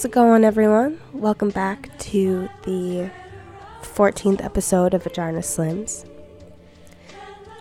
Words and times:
How's 0.00 0.06
it 0.06 0.12
going, 0.12 0.44
everyone? 0.44 0.98
Welcome 1.12 1.50
back 1.50 1.90
to 1.98 2.48
the 2.62 3.10
14th 3.82 4.42
episode 4.42 4.94
of 4.94 5.02
Vagina 5.02 5.40
Slims. 5.40 6.08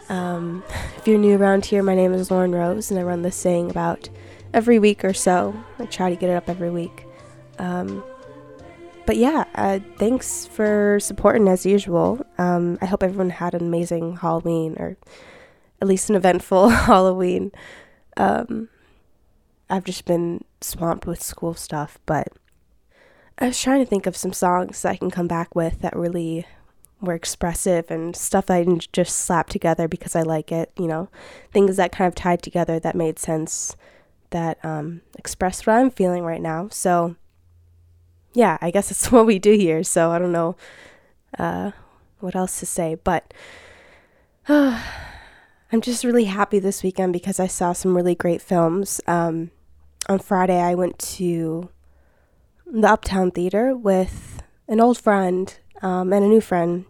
Um, 0.08 0.64
if 0.96 1.06
you're 1.06 1.18
new 1.18 1.36
around 1.36 1.66
here, 1.66 1.84
my 1.84 1.96
name 1.96 2.14
is 2.14 2.32
Lauren 2.32 2.56
Rose, 2.56 2.92
and 2.92 2.98
I 2.98 3.04
run 3.04 3.24
this 3.24 3.44
thing 3.44 3.70
about 3.70 4.08
every 4.54 4.80
week 4.80 5.04
or 5.04 5.14
so. 5.14 5.54
I 5.80 5.86
try 5.88 6.10
to 6.10 6.16
get 6.16 6.30
it 6.30 6.36
up 6.36 6.48
every 6.48 6.70
week. 6.70 7.06
Um, 7.58 8.06
but 9.06 9.18
yeah, 9.18 9.44
uh, 9.56 9.80
thanks 9.98 10.46
for 10.46 10.98
supporting 11.02 11.50
as 11.50 11.66
usual. 11.66 12.26
Um, 12.38 12.78
I 12.82 12.86
hope 12.86 13.04
everyone 13.04 13.32
had 13.32 13.54
an 13.54 13.64
amazing 13.64 14.16
Halloween, 14.16 14.78
or 14.80 14.96
at 15.82 15.90
least 15.90 16.10
an 16.10 16.16
eventful 16.16 16.70
Halloween. 16.88 17.52
Um, 18.16 18.70
I've 19.70 19.84
just 19.84 20.06
been 20.06 20.46
swamped 20.62 21.06
with 21.06 21.22
school 21.22 21.54
stuff, 21.54 22.00
but 22.06 22.28
I 23.38 23.48
was 23.48 23.62
trying 23.62 23.80
to 23.80 23.90
think 23.90 24.06
of 24.06 24.18
some 24.18 24.34
songs 24.34 24.82
that 24.82 24.92
I 24.92 24.96
can 24.98 25.12
come 25.12 25.28
back 25.28 25.56
with 25.56 25.80
that 25.82 25.96
really 25.96 26.46
were 27.02 27.14
expressive 27.14 27.90
and 27.90 28.16
stuff 28.16 28.48
that 28.48 28.56
I 28.56 28.64
didn't 28.64 28.92
just 28.92 29.18
slap 29.18 29.48
together 29.48 29.88
because 29.88 30.16
I 30.16 30.22
like 30.22 30.52
it, 30.52 30.72
you 30.78 30.88
know, 30.88 31.10
things 31.54 31.78
that 31.78 31.94
kind 31.94 32.08
of 32.08 32.16
tied 32.16 32.42
together 32.42 32.80
that 32.80 32.96
made 32.96 33.18
sense, 33.18 33.76
that 34.32 34.64
um, 34.64 35.02
expressed 35.18 35.66
what 35.66 35.78
I'm 35.78 35.90
feeling 35.90 36.24
right 36.24 36.42
now. 36.42 36.68
So, 36.70 37.16
yeah, 38.34 38.58
I 38.62 38.72
guess 38.72 38.90
that's 38.90 39.12
what 39.12 39.26
we 39.26 39.40
do 39.40 39.54
here. 39.54 39.84
So 39.84 40.12
I 40.12 40.20
don't 40.20 40.34
know 40.34 40.58
uh, 41.38 41.72
what 42.20 42.36
else 42.36 42.60
to 42.60 42.66
say, 42.66 42.96
but 42.96 43.34
I'm 44.50 45.82
just 45.82 46.04
really 46.04 46.26
happy 46.26 46.60
this 46.60 46.84
weekend 46.84 47.14
because 47.14 47.40
I 47.40 47.48
saw 47.48 47.72
some 47.72 47.96
really 47.96 48.16
great 48.16 48.42
films. 48.42 49.00
Um, 49.08 49.52
on 50.08 50.20
Friday, 50.20 50.60
I 50.60 50.76
went 50.76 50.98
to 51.00 51.70
the 52.66 52.88
Uptown 52.88 53.32
Theater 53.32 53.76
with 53.76 54.42
an 54.68 54.80
old 54.80 54.98
friend 54.98 55.58
um, 55.82 56.14
and 56.14 56.24
a 56.24 56.28
new 56.28 56.42
friend. 56.42 56.86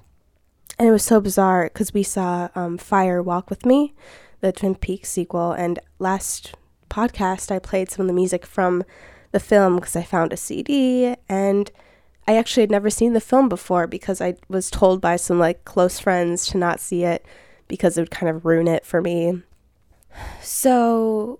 And 0.77 0.88
it 0.88 0.91
was 0.91 1.03
so 1.03 1.19
bizarre 1.19 1.66
because 1.66 1.93
we 1.93 2.03
saw 2.03 2.49
um, 2.55 2.77
Fire 2.77 3.21
Walk 3.21 3.49
with 3.49 3.66
Me, 3.66 3.93
the 4.41 4.51
Twin 4.51 4.75
Peaks 4.75 5.09
sequel. 5.09 5.51
And 5.51 5.79
last 5.97 6.55
podcast, 6.89 7.51
I 7.51 7.59
played 7.59 7.89
some 7.89 8.03
of 8.03 8.07
the 8.07 8.13
music 8.13 8.45
from 8.45 8.83
the 9.31 9.39
film 9.39 9.75
because 9.75 9.95
I 9.95 10.03
found 10.03 10.31
a 10.31 10.38
CD. 10.38 11.16
And 11.27 11.71
I 12.27 12.38
actually 12.38 12.63
had 12.63 12.71
never 12.71 12.89
seen 12.89 13.13
the 13.13 13.21
film 13.21 13.49
before 13.49 13.88
because 13.88 14.21
I 14.21 14.35
was 14.47 14.69
told 14.69 15.01
by 15.01 15.16
some 15.16 15.39
like 15.39 15.66
close 15.66 15.99
friends 15.99 16.47
to 16.47 16.57
not 16.57 16.79
see 16.79 17.03
it 17.03 17.25
because 17.67 17.97
it 17.97 18.01
would 18.01 18.11
kind 18.11 18.29
of 18.29 18.45
ruin 18.45 18.67
it 18.67 18.85
for 18.85 19.01
me. 19.01 19.41
So, 20.41 21.39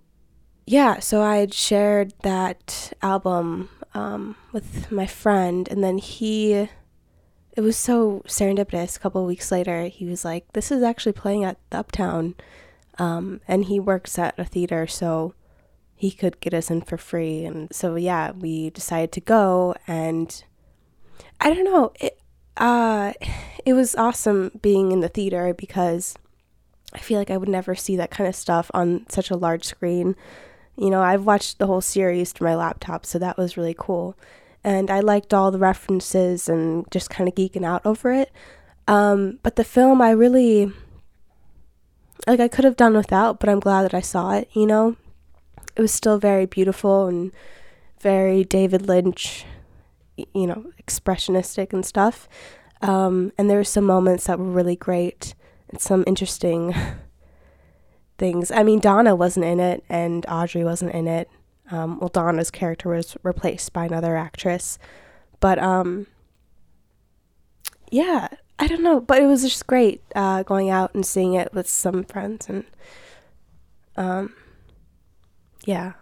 yeah, 0.70 1.00
so 1.00 1.24
I 1.24 1.38
had 1.38 1.52
shared 1.52 2.14
that 2.22 2.94
album 3.02 3.70
um, 3.96 4.36
with 4.52 4.92
my 4.92 5.08
friend, 5.08 5.68
and 5.68 5.84
then 5.84 5.98
he, 5.98 6.70
it 7.54 7.62
was 7.62 7.76
so 7.76 8.22
serendipitous. 8.28 8.96
A 8.96 9.00
couple 9.00 9.22
of 9.22 9.28
weeks 9.28 9.52
later, 9.52 9.86
he 9.86 10.06
was 10.06 10.24
like, 10.24 10.46
"This 10.54 10.72
is 10.72 10.84
actually 10.84 11.14
playing 11.14 11.44
at 11.44 11.58
the 11.72 11.80
Uptown," 11.80 12.36
um, 13.00 13.42
and 13.48 13.66
he 13.66 13.80
works 13.80 14.20
at 14.20 14.38
a 14.38 14.46
theater, 14.46 14.86
so 14.86 15.34
he 15.96 16.12
could 16.12 16.40
get 16.40 16.54
us 16.54 16.70
in 16.70 16.82
for 16.82 16.98
free. 16.98 17.46
And 17.46 17.74
so, 17.74 17.96
yeah, 17.96 18.30
we 18.30 18.70
decided 18.70 19.12
to 19.14 19.22
go, 19.22 19.74
and 19.88 20.44
I 21.42 21.52
don't 21.52 21.66
know, 21.66 21.94
it, 22.00 22.22
uh, 22.58 23.14
it 23.66 23.74
was 23.74 23.96
awesome 23.96 24.52
being 24.62 24.92
in 24.92 25.00
the 25.00 25.10
theater 25.10 25.52
because 25.52 26.14
I 26.94 27.00
feel 27.00 27.18
like 27.18 27.32
I 27.32 27.38
would 27.38 27.50
never 27.50 27.74
see 27.74 27.96
that 27.96 28.12
kind 28.12 28.28
of 28.28 28.36
stuff 28.36 28.70
on 28.72 29.08
such 29.10 29.32
a 29.32 29.36
large 29.36 29.64
screen. 29.64 30.16
You 30.80 30.90
know, 30.90 31.02
I've 31.02 31.26
watched 31.26 31.60
the 31.60 31.68
whole 31.68 31.82
series 31.82 32.32
through 32.32 32.48
my 32.48 32.56
laptop, 32.56 33.06
so 33.06 33.20
that 33.20 33.38
was 33.38 33.58
really 33.58 33.76
cool. 33.78 34.16
And 34.64 34.90
I 34.90 35.02
liked 35.02 35.34
all 35.34 35.52
the 35.52 35.60
references 35.60 36.48
and 36.48 36.90
just 36.90 37.10
kind 37.10 37.28
of 37.28 37.36
geeking 37.36 37.66
out 37.66 37.86
over 37.86 38.14
it. 38.14 38.32
Um, 38.88 39.40
but 39.44 39.58
the 39.58 39.66
film, 39.66 40.02
I 40.02 40.12
really, 40.12 40.72
like, 42.26 42.40
I 42.40 42.48
could 42.48 42.64
have 42.64 42.78
done 42.78 42.96
without, 42.96 43.42
but 43.42 43.50
I'm 43.50 43.60
glad 43.60 43.84
that 43.84 43.94
I 43.94 44.00
saw 44.00 44.32
it, 44.32 44.50
you 44.54 44.66
know? 44.66 44.96
It 45.76 45.82
was 45.82 45.94
still 45.94 46.18
very 46.18 46.46
beautiful 46.46 47.08
and 47.08 47.32
very 48.00 48.46
David 48.46 48.88
Lynch, 48.88 49.46
you 50.16 50.48
know, 50.48 50.72
expressionistic 50.82 51.74
and 51.74 51.86
stuff. 51.86 52.30
Um, 52.82 53.34
and 53.38 53.50
there 53.50 53.58
were 53.58 53.66
some 53.66 53.84
moments 53.84 54.26
that 54.26 54.40
were 54.40 54.46
really 54.46 54.78
great 54.78 55.36
and 55.70 55.82
some 55.82 56.06
interesting 56.08 56.74
things. 58.20 58.52
I 58.52 58.64
mean, 58.64 58.80
Donna 58.80 59.16
wasn't 59.16 59.46
in 59.46 59.60
it, 59.60 59.84
and 59.90 60.26
Audrey 60.30 60.64
wasn't 60.64 60.94
in 60.94 61.08
it. 61.08 61.30
Um, 61.72 62.00
well, 62.00 62.10
Donna's 62.10 62.52
character 62.52 62.90
was 62.90 63.16
replaced 63.24 63.74
by 63.74 63.86
another 63.86 64.16
actress, 64.18 64.78
but 65.40 65.60
um, 65.60 66.08
yeah, 67.92 68.28
I 68.58 68.68
don't 68.68 68.84
know, 68.84 69.00
but 69.00 69.22
it 69.22 69.28
was 69.28 69.44
just 69.44 69.68
great 69.68 70.02
uh, 70.16 70.44
going 70.44 70.70
out 70.70 70.94
and 70.94 71.06
seeing 71.06 71.34
it 71.34 71.54
with 71.54 71.70
some 71.70 72.04
friends, 72.04 72.50
and 72.50 72.66
um, 73.96 74.36
yeah. 75.66 75.94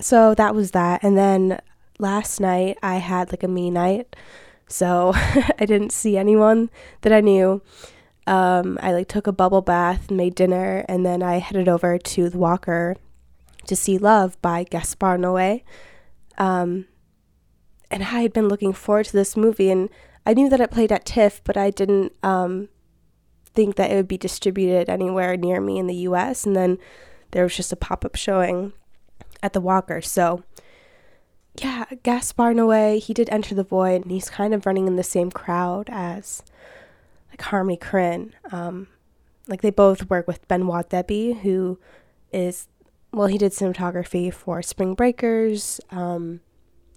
So 0.00 0.34
that 0.34 0.54
was 0.54 0.72
that, 0.72 1.02
and 1.02 1.16
then 1.16 1.60
last 1.98 2.40
night 2.40 2.78
I 2.82 2.96
had 2.96 3.30
like 3.30 3.42
a 3.42 3.48
me 3.48 3.70
night, 3.70 4.14
so 4.68 5.12
I 5.14 5.64
didn't 5.64 5.92
see 5.92 6.16
anyone 6.16 6.70
that 7.02 7.12
I 7.12 7.20
knew 7.20 7.62
um, 8.28 8.78
I 8.82 8.92
like 8.92 9.08
took 9.08 9.26
a 9.26 9.32
bubble 9.32 9.62
bath, 9.62 10.10
made 10.10 10.34
dinner, 10.34 10.84
and 10.86 11.04
then 11.04 11.22
I 11.22 11.38
headed 11.38 11.66
over 11.66 11.96
to 11.96 12.28
the 12.28 12.36
Walker 12.36 12.94
to 13.66 13.74
see 13.74 13.96
Love 13.96 14.40
by 14.42 14.64
Gaspar 14.64 15.16
Noé. 15.16 15.62
Um, 16.36 16.86
and 17.90 18.02
I 18.02 18.20
had 18.20 18.34
been 18.34 18.48
looking 18.48 18.74
forward 18.74 19.06
to 19.06 19.12
this 19.14 19.34
movie, 19.34 19.70
and 19.70 19.88
I 20.26 20.34
knew 20.34 20.50
that 20.50 20.60
it 20.60 20.70
played 20.70 20.92
at 20.92 21.06
TIFF, 21.06 21.42
but 21.42 21.56
I 21.56 21.70
didn't 21.70 22.12
um, 22.22 22.68
think 23.54 23.76
that 23.76 23.90
it 23.90 23.96
would 23.96 24.08
be 24.08 24.18
distributed 24.18 24.90
anywhere 24.90 25.34
near 25.38 25.58
me 25.58 25.78
in 25.78 25.86
the 25.86 25.94
U.S. 25.96 26.44
And 26.44 26.54
then 26.54 26.76
there 27.30 27.44
was 27.44 27.56
just 27.56 27.72
a 27.72 27.76
pop 27.76 28.04
up 28.04 28.14
showing 28.14 28.74
at 29.42 29.54
the 29.54 29.60
Walker, 29.60 30.02
so. 30.02 30.44
Yeah, 31.54 31.86
Gaspar 32.02 32.52
Noé, 32.52 33.02
he 33.02 33.14
did 33.14 33.30
Enter 33.30 33.54
the 33.54 33.64
Void, 33.64 34.02
and 34.02 34.10
he's 34.10 34.28
kind 34.28 34.52
of 34.52 34.66
running 34.66 34.86
in 34.86 34.96
the 34.96 35.02
same 35.02 35.30
crowd 35.30 35.88
as 35.90 36.42
like 37.38 37.48
Harmony 37.48 37.76
Korine. 37.76 38.32
Um, 38.50 38.88
like 39.46 39.62
they 39.62 39.70
both 39.70 40.10
work 40.10 40.26
with 40.26 40.46
Benoit 40.48 40.88
Debie, 40.88 41.40
who 41.40 41.78
is 42.32 42.68
well, 43.10 43.26
he 43.26 43.38
did 43.38 43.52
cinematography 43.52 44.32
for 44.32 44.60
Spring 44.60 44.94
Breakers, 44.94 45.80
um, 45.90 46.40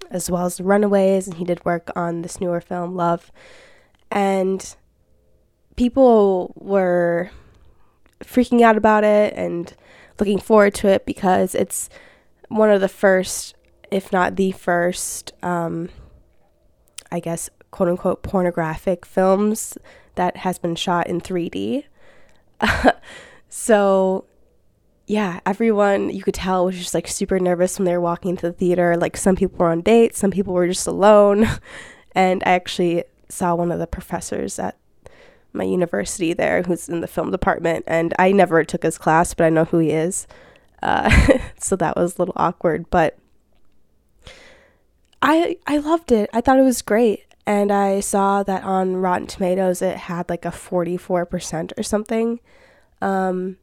as 0.09 0.29
well 0.29 0.45
as 0.45 0.59
Runaways, 0.59 1.25
and 1.25 1.37
he 1.37 1.45
did 1.45 1.63
work 1.63 1.89
on 1.95 2.21
this 2.21 2.41
newer 2.41 2.59
film 2.59 2.95
Love. 2.95 3.31
And 4.11 4.75
people 5.77 6.53
were 6.57 7.31
freaking 8.21 8.61
out 8.61 8.75
about 8.75 9.05
it 9.05 9.33
and 9.37 9.73
looking 10.19 10.37
forward 10.37 10.73
to 10.75 10.89
it 10.89 11.05
because 11.05 11.55
it's 11.55 11.89
one 12.49 12.69
of 12.69 12.81
the 12.81 12.89
first, 12.89 13.55
if 13.89 14.11
not 14.11 14.35
the 14.35 14.51
first, 14.51 15.31
um, 15.41 15.87
I 17.09 17.21
guess, 17.21 17.49
quote 17.71 17.89
unquote, 17.89 18.23
pornographic 18.23 19.05
films 19.05 19.77
that 20.15 20.37
has 20.37 20.59
been 20.59 20.75
shot 20.75 21.07
in 21.07 21.21
3D. 21.21 21.85
so, 23.49 24.25
yeah, 25.07 25.39
everyone 25.45 26.09
you 26.09 26.23
could 26.23 26.33
tell 26.33 26.65
was 26.65 26.77
just 26.77 26.93
like 26.93 27.07
super 27.07 27.39
nervous 27.39 27.79
when 27.79 27.85
they 27.85 27.93
were 27.93 28.01
walking 28.01 28.31
into 28.31 28.47
the 28.47 28.53
theater. 28.53 28.95
Like, 28.97 29.17
some 29.17 29.35
people 29.35 29.57
were 29.57 29.71
on 29.71 29.81
dates, 29.81 30.19
some 30.19 30.31
people 30.31 30.53
were 30.53 30.67
just 30.67 30.87
alone. 30.87 31.47
And 32.13 32.43
I 32.45 32.51
actually 32.51 33.05
saw 33.29 33.55
one 33.55 33.71
of 33.71 33.79
the 33.79 33.87
professors 33.87 34.59
at 34.59 34.77
my 35.53 35.63
university 35.63 36.33
there 36.33 36.61
who's 36.61 36.89
in 36.89 37.01
the 37.01 37.07
film 37.07 37.31
department, 37.31 37.83
and 37.87 38.13
I 38.19 38.31
never 38.31 38.63
took 38.63 38.83
his 38.83 38.97
class, 38.97 39.33
but 39.33 39.45
I 39.45 39.49
know 39.49 39.65
who 39.65 39.79
he 39.79 39.91
is. 39.91 40.27
Uh, 40.81 41.37
so 41.59 41.75
that 41.77 41.95
was 41.95 42.15
a 42.15 42.21
little 42.21 42.33
awkward, 42.37 42.89
but 42.89 43.17
I 45.21 45.57
I 45.67 45.77
loved 45.77 46.11
it. 46.11 46.29
I 46.33 46.41
thought 46.41 46.59
it 46.59 46.63
was 46.63 46.81
great. 46.81 47.23
And 47.45 47.71
I 47.71 47.99
saw 47.99 48.43
that 48.43 48.63
on 48.63 48.97
Rotten 48.97 49.27
Tomatoes 49.27 49.81
it 49.81 49.97
had 49.97 50.29
like 50.29 50.45
a 50.45 50.49
44% 50.49 51.77
or 51.77 51.83
something. 51.83 52.39
Um, 53.01 53.57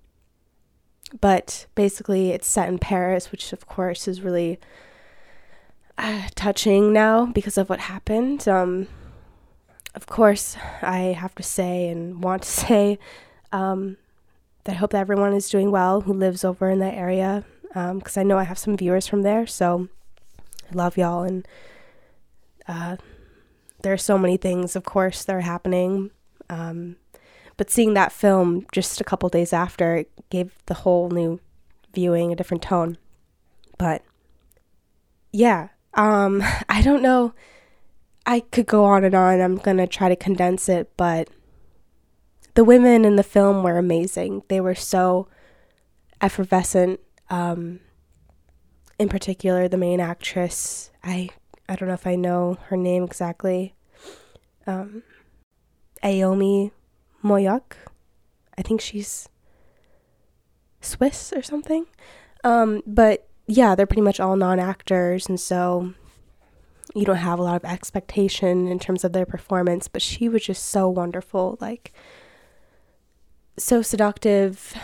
but 1.20 1.66
basically, 1.74 2.30
it's 2.30 2.46
set 2.46 2.68
in 2.68 2.78
Paris, 2.78 3.30
which 3.32 3.52
of 3.52 3.66
course 3.66 4.06
is 4.08 4.20
really 4.20 4.58
uh, 5.96 6.28
touching 6.34 6.92
now 6.92 7.26
because 7.26 7.56
of 7.56 7.70
what 7.70 7.80
happened. 7.80 8.46
Um, 8.46 8.88
of 9.94 10.06
course, 10.06 10.56
I 10.82 10.98
have 11.18 11.34
to 11.36 11.42
say 11.42 11.88
and 11.88 12.22
want 12.22 12.42
to 12.42 12.48
say 12.66 12.98
um, 13.52 13.96
that 14.64 14.72
I 14.72 14.76
hope 14.76 14.90
that 14.90 15.00
everyone 15.00 15.32
is 15.34 15.48
doing 15.48 15.70
well 15.70 16.02
who 16.02 16.12
lives 16.12 16.44
over 16.44 16.68
in 16.68 16.78
that 16.80 16.94
area 16.94 17.44
because 17.68 18.16
um, 18.16 18.20
I 18.20 18.22
know 18.22 18.38
I 18.38 18.44
have 18.44 18.58
some 18.58 18.76
viewers 18.76 19.06
from 19.06 19.22
there. 19.22 19.46
So 19.46 19.88
I 20.70 20.74
love 20.74 20.96
y'all. 20.96 21.22
And 21.22 21.46
uh, 22.66 22.96
there 23.82 23.92
are 23.92 23.98
so 23.98 24.18
many 24.18 24.36
things, 24.36 24.76
of 24.76 24.84
course, 24.84 25.24
that 25.24 25.34
are 25.34 25.40
happening. 25.40 26.10
Um, 26.50 26.96
but 27.56 27.70
seeing 27.70 27.94
that 27.94 28.12
film 28.12 28.66
just 28.72 29.00
a 29.00 29.04
couple 29.04 29.28
days 29.28 29.52
after 29.52 29.96
it 29.96 30.10
gave 30.30 30.54
the 30.66 30.74
whole 30.74 31.10
new 31.10 31.40
viewing 31.94 32.32
a 32.32 32.36
different 32.36 32.62
tone. 32.62 32.96
But 33.78 34.02
yeah, 35.32 35.68
um, 35.94 36.42
I 36.68 36.82
don't 36.82 37.02
know. 37.02 37.34
I 38.26 38.40
could 38.40 38.66
go 38.66 38.84
on 38.84 39.04
and 39.04 39.14
on. 39.14 39.40
I'm 39.40 39.56
going 39.56 39.78
to 39.78 39.86
try 39.86 40.08
to 40.08 40.16
condense 40.16 40.68
it, 40.68 40.90
but 40.96 41.30
the 42.54 42.64
women 42.64 43.04
in 43.04 43.16
the 43.16 43.22
film 43.22 43.62
were 43.62 43.78
amazing. 43.78 44.42
They 44.48 44.60
were 44.60 44.74
so 44.74 45.28
effervescent. 46.20 47.00
Um, 47.30 47.80
in 48.98 49.08
particular, 49.08 49.68
the 49.68 49.76
main 49.76 50.00
actress, 50.00 50.90
I 51.02 51.30
I 51.68 51.76
don't 51.76 51.88
know 51.88 51.94
if 51.94 52.06
I 52.06 52.16
know 52.16 52.58
her 52.66 52.76
name 52.76 53.04
exactly. 53.04 53.74
Um, 54.66 55.02
Aomi 56.02 56.70
Muyock. 57.22 57.74
I 58.56 58.62
think 58.62 58.80
she's 58.80 59.28
Swiss 60.80 61.32
or 61.32 61.42
something. 61.42 61.86
Um, 62.44 62.82
but 62.86 63.28
yeah, 63.46 63.74
they're 63.74 63.86
pretty 63.86 64.02
much 64.02 64.20
all 64.20 64.36
non 64.36 64.58
actors, 64.58 65.28
and 65.28 65.38
so 65.38 65.94
you 66.94 67.04
don't 67.04 67.16
have 67.16 67.38
a 67.38 67.42
lot 67.42 67.56
of 67.56 67.64
expectation 67.64 68.68
in 68.68 68.78
terms 68.78 69.04
of 69.04 69.12
their 69.12 69.26
performance. 69.26 69.88
But 69.88 70.02
she 70.02 70.28
was 70.28 70.44
just 70.44 70.66
so 70.66 70.88
wonderful. 70.88 71.58
Like, 71.60 71.92
so 73.56 73.82
seductive, 73.82 74.74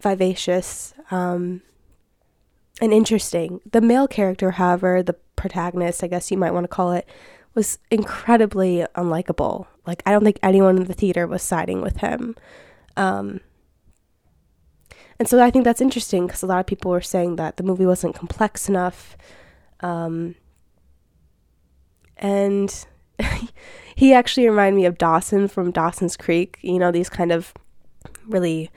vivacious, 0.00 0.94
um, 1.10 1.62
and 2.80 2.92
interesting. 2.92 3.60
The 3.70 3.80
male 3.80 4.08
character, 4.08 4.52
however, 4.52 5.02
the 5.02 5.14
protagonist, 5.36 6.02
I 6.02 6.08
guess 6.08 6.30
you 6.30 6.36
might 6.36 6.52
want 6.52 6.64
to 6.64 6.68
call 6.68 6.92
it, 6.92 7.08
was 7.54 7.78
incredibly 7.90 8.84
unlikable. 8.96 9.66
Like, 9.86 10.02
I 10.06 10.10
don't 10.10 10.24
think 10.24 10.38
anyone 10.42 10.76
in 10.76 10.84
the 10.84 10.94
theater 10.94 11.26
was 11.26 11.42
siding 11.42 11.80
with 11.80 11.98
him. 11.98 12.36
Um, 12.96 13.40
and 15.18 15.28
so 15.28 15.42
I 15.42 15.50
think 15.50 15.64
that's 15.64 15.80
interesting 15.80 16.26
because 16.26 16.42
a 16.42 16.46
lot 16.46 16.60
of 16.60 16.66
people 16.66 16.90
were 16.90 17.00
saying 17.00 17.36
that 17.36 17.56
the 17.56 17.62
movie 17.62 17.86
wasn't 17.86 18.16
complex 18.16 18.68
enough. 18.68 19.16
Um, 19.80 20.34
and 22.16 22.86
he 23.94 24.12
actually 24.12 24.48
reminded 24.48 24.76
me 24.76 24.86
of 24.86 24.98
Dawson 24.98 25.46
from 25.46 25.70
Dawson's 25.70 26.16
Creek. 26.16 26.58
You 26.62 26.78
know, 26.78 26.90
these 26.90 27.08
kind 27.08 27.30
of 27.30 27.54
really 28.26 28.70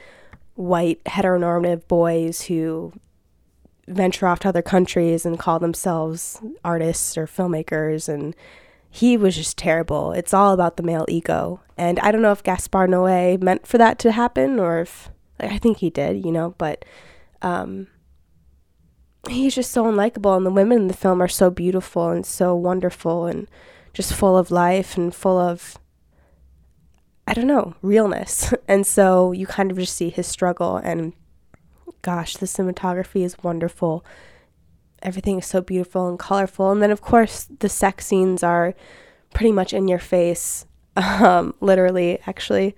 white 0.56 1.04
heteronormative 1.06 1.88
boys 1.88 2.44
who 2.44 2.94
venture 3.88 4.28
off 4.28 4.40
to 4.40 4.50
other 4.50 4.62
countries 4.62 5.26
and 5.26 5.40
call 5.40 5.60
themselves 5.60 6.42
artists 6.64 7.18
or 7.18 7.26
filmmakers 7.26 8.10
and 8.10 8.36
he 8.90 9.18
was 9.18 9.36
just 9.36 9.58
terrible. 9.58 10.12
It's 10.12 10.34
all 10.34 10.54
about 10.54 10.78
the 10.78 10.84
male 10.84 11.06
ego. 11.08 11.62
And 11.78 12.00
I 12.00 12.12
don't 12.12 12.22
know 12.22 12.32
if 12.32 12.44
Gaspar 12.44 12.88
Noé 12.88 13.42
meant 13.42 13.68
for 13.68 13.78
that 13.78 14.00
to 14.00 14.12
happen 14.12 14.60
or 14.60 14.80
if 14.80 15.10
like, 15.40 15.52
I 15.52 15.58
think 15.58 15.78
he 15.78 15.90
did, 15.90 16.26
you 16.26 16.32
know, 16.32 16.56
but 16.58 16.84
um 17.42 17.88
he's 19.30 19.56
just 19.56 19.72
so 19.72 19.84
unlikable 19.86 20.38
and 20.38 20.46
the 20.46 20.52
women 20.52 20.80
in 20.80 20.88
the 20.88 20.94
film 20.94 21.22
are 21.22 21.28
so 21.28 21.50
beautiful 21.50 22.10
and 22.10 22.26
so 22.26 22.56
wonderful 22.56 23.26
and 23.26 23.48
just 23.94 24.14
full 24.14 24.38
of 24.38 24.52
life 24.52 24.98
and 24.98 25.14
full 25.14 25.38
of 25.38 25.78
I 27.30 27.34
don't 27.34 27.48
know, 27.48 27.76
realness. 27.82 28.54
And 28.68 28.88
so 28.88 29.32
you 29.32 29.48
kind 29.48 29.70
of 29.70 29.78
just 29.78 29.96
see 29.96 30.10
his 30.10 30.28
struggle 30.28 30.78
and 30.78 31.14
gosh, 32.02 32.38
the 32.38 32.46
cinematography 32.46 33.24
is 33.24 33.42
wonderful. 33.44 34.06
Everything 35.02 35.40
is 35.40 35.46
so 35.46 35.62
beautiful 35.62 36.08
and 36.08 36.18
colorful. 36.18 36.72
And 36.72 36.82
then 36.82 36.92
of 36.92 37.02
course 37.02 37.48
the 37.60 37.70
sex 37.70 38.06
scenes 38.06 38.44
are 38.44 38.74
pretty 39.34 39.52
much 39.52 39.74
in 39.74 39.88
your 39.88 40.00
face. 40.00 40.66
Um, 41.00 41.54
literally, 41.62 42.18
actually. 42.26 42.76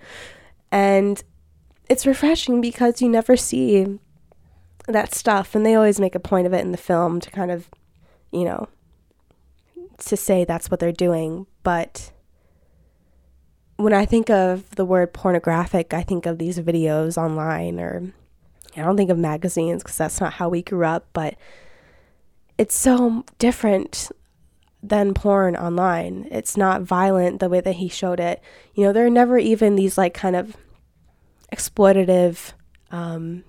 And 0.74 1.24
it's 1.88 2.06
refreshing 2.06 2.60
because 2.60 3.02
you 3.02 3.08
never 3.08 3.38
see 3.38 3.98
that 4.90 5.16
stuff 5.16 5.56
and 5.56 5.66
they 5.66 5.74
always 5.74 6.02
make 6.02 6.16
a 6.16 6.20
point 6.20 6.46
of 6.46 6.52
it 6.52 6.60
in 6.60 6.74
the 6.74 6.78
film 6.78 7.22
to 7.22 7.32
kind 7.32 7.50
of, 7.50 7.70
you 8.34 8.44
know, 8.44 8.68
to 10.00 10.18
say 10.18 10.44
that's 10.44 10.70
what 10.70 10.82
they're 10.82 10.92
doing, 10.92 11.48
but 11.64 12.12
when 13.80 13.94
I 13.94 14.06
think 14.06 14.30
of 14.30 14.76
the 14.76 14.84
word 14.84 15.14
pornographic, 15.14 15.94
I 15.94 16.04
think 16.04 16.26
of 16.26 16.38
these 16.38 16.60
videos 16.60 17.18
online, 17.18 17.80
or 17.80 18.12
I 18.76 18.82
don't 18.82 18.98
think 18.98 19.10
of 19.10 19.18
magazines 19.18 19.84
because 19.84 19.98
that's 19.98 20.22
not 20.22 20.34
how 20.34 20.50
we 20.50 20.62
grew 20.62 20.86
up, 20.86 21.08
but 21.14 21.36
it's 22.58 22.78
so 22.78 23.24
different 23.38 24.12
than 24.82 25.14
porn 25.14 25.56
online. 25.56 26.28
It's 26.32 26.56
not 26.56 26.82
violent 26.82 27.40
the 27.40 27.50
way 27.50 27.62
that 27.62 27.76
he 27.76 27.90
showed 27.90 28.20
it. 28.20 28.42
You 28.74 28.86
know, 28.86 28.94
there 28.94 29.06
are 29.06 29.10
never 29.10 29.38
even 29.38 29.76
these 29.76 29.98
like 29.98 30.14
kind 30.14 30.36
of 30.36 30.56
exploitative 31.52 32.54
um, 32.92 33.44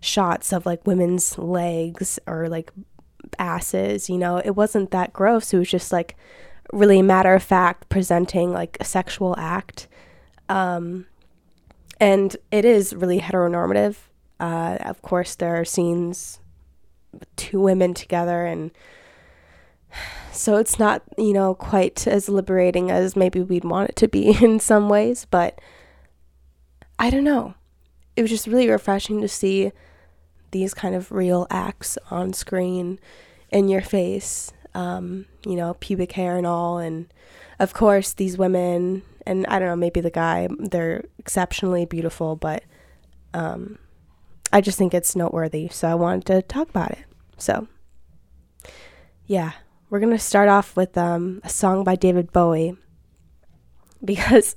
shots 0.00 0.52
of 0.52 0.66
like 0.66 0.86
women's 0.86 1.38
legs 1.38 2.18
or 2.26 2.48
like 2.48 2.70
asses, 3.38 4.08
you 4.08 4.18
know, 4.18 4.38
it 4.38 4.50
wasn't 4.50 4.90
that 4.90 5.12
gross. 5.12 5.52
It 5.52 5.58
was 5.58 5.70
just 5.70 5.92
like 5.92 6.16
really 6.72 7.02
matter 7.02 7.34
of 7.34 7.42
fact 7.42 7.88
presenting 7.88 8.52
like 8.52 8.76
a 8.80 8.84
sexual 8.84 9.34
act. 9.38 9.88
Um, 10.48 11.06
and 12.00 12.36
it 12.50 12.64
is 12.64 12.94
really 12.94 13.20
heteronormative. 13.20 13.96
Uh, 14.40 14.78
of 14.80 15.02
course, 15.02 15.34
there 15.34 15.56
are 15.56 15.64
scenes 15.64 16.40
with 17.12 17.34
two 17.36 17.60
women 17.60 17.94
together, 17.94 18.44
and 18.44 18.70
so 20.32 20.56
it's 20.56 20.78
not, 20.78 21.02
you 21.16 21.32
know, 21.32 21.54
quite 21.54 22.06
as 22.06 22.28
liberating 22.28 22.90
as 22.90 23.16
maybe 23.16 23.42
we'd 23.42 23.64
want 23.64 23.90
it 23.90 23.96
to 23.96 24.08
be 24.08 24.36
in 24.44 24.60
some 24.60 24.88
ways, 24.88 25.26
but 25.30 25.60
I 26.98 27.10
don't 27.10 27.24
know. 27.24 27.54
It 28.16 28.22
was 28.22 28.30
just 28.30 28.46
really 28.46 28.68
refreshing 28.68 29.20
to 29.20 29.28
see 29.28 29.70
these 30.50 30.74
kind 30.74 30.94
of 30.94 31.12
real 31.12 31.46
acts 31.50 31.98
on 32.10 32.32
screen 32.32 32.98
in 33.50 33.68
your 33.68 33.82
face 33.82 34.52
um, 34.74 35.26
you 35.44 35.56
know, 35.56 35.74
pubic 35.74 36.12
hair 36.12 36.36
and 36.36 36.46
all. 36.46 36.78
And 36.78 37.12
of 37.58 37.74
course, 37.74 38.12
these 38.12 38.38
women, 38.38 39.02
and 39.26 39.46
I 39.46 39.58
don't 39.58 39.68
know, 39.68 39.76
maybe 39.76 40.00
the 40.00 40.10
guy, 40.10 40.48
they're 40.58 41.04
exceptionally 41.18 41.84
beautiful, 41.84 42.36
but 42.36 42.64
um, 43.34 43.78
I 44.52 44.60
just 44.60 44.78
think 44.78 44.94
it's 44.94 45.16
noteworthy. 45.16 45.68
So 45.68 45.88
I 45.88 45.94
wanted 45.94 46.26
to 46.26 46.42
talk 46.42 46.68
about 46.68 46.92
it. 46.92 47.04
So, 47.36 47.68
yeah, 49.26 49.52
we're 49.90 50.00
going 50.00 50.12
to 50.12 50.18
start 50.18 50.48
off 50.48 50.76
with 50.76 50.96
um, 50.96 51.40
a 51.44 51.48
song 51.48 51.84
by 51.84 51.96
David 51.96 52.32
Bowie 52.32 52.76
because 54.04 54.56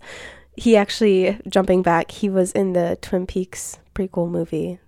he 0.56 0.76
actually, 0.76 1.40
jumping 1.48 1.82
back, 1.82 2.12
he 2.12 2.30
was 2.30 2.52
in 2.52 2.74
the 2.74 2.98
Twin 3.02 3.26
Peaks 3.26 3.80
prequel 3.96 4.30
movie. 4.30 4.80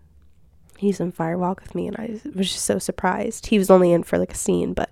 He's 0.77 0.99
in 0.99 1.11
Fire 1.11 1.37
Walk 1.37 1.61
with 1.61 1.75
Me, 1.75 1.87
and 1.87 1.95
I 1.97 2.19
was 2.35 2.51
just 2.51 2.65
so 2.65 2.77
surprised. 2.77 3.47
He 3.47 3.57
was 3.57 3.69
only 3.69 3.93
in 3.93 4.03
for 4.03 4.17
like 4.17 4.33
a 4.33 4.37
scene, 4.37 4.73
but 4.73 4.89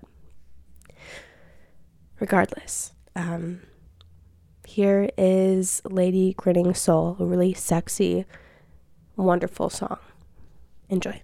regardless, 2.18 2.92
um, 3.14 3.60
here 4.66 5.10
is 5.18 5.82
Lady 5.84 6.32
Grinning 6.34 6.72
Soul, 6.72 7.16
a 7.20 7.24
really 7.26 7.52
sexy, 7.52 8.24
wonderful 9.16 9.70
song. 9.70 9.98
Enjoy. 10.88 11.20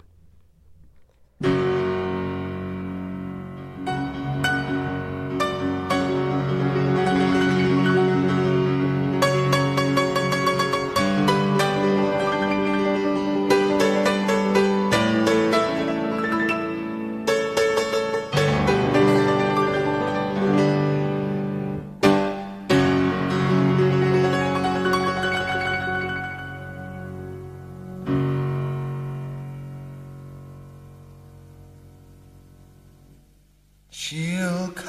She'll 34.11 34.69
come. 34.69 34.88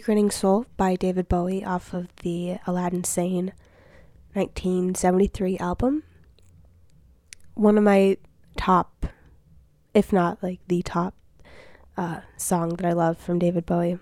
Grinning 0.00 0.30
Soul 0.30 0.66
by 0.76 0.96
David 0.96 1.28
Bowie 1.28 1.64
off 1.64 1.92
of 1.92 2.08
the 2.22 2.58
Aladdin 2.66 3.04
Sane 3.04 3.52
1973 4.32 5.58
album. 5.58 6.02
One 7.54 7.76
of 7.76 7.84
my 7.84 8.16
top, 8.56 9.06
if 9.94 10.12
not 10.12 10.42
like 10.42 10.60
the 10.68 10.82
top, 10.82 11.14
uh, 11.96 12.20
song 12.36 12.70
that 12.70 12.86
I 12.86 12.92
love 12.92 13.18
from 13.18 13.38
David 13.38 13.66
Bowie. 13.66 13.98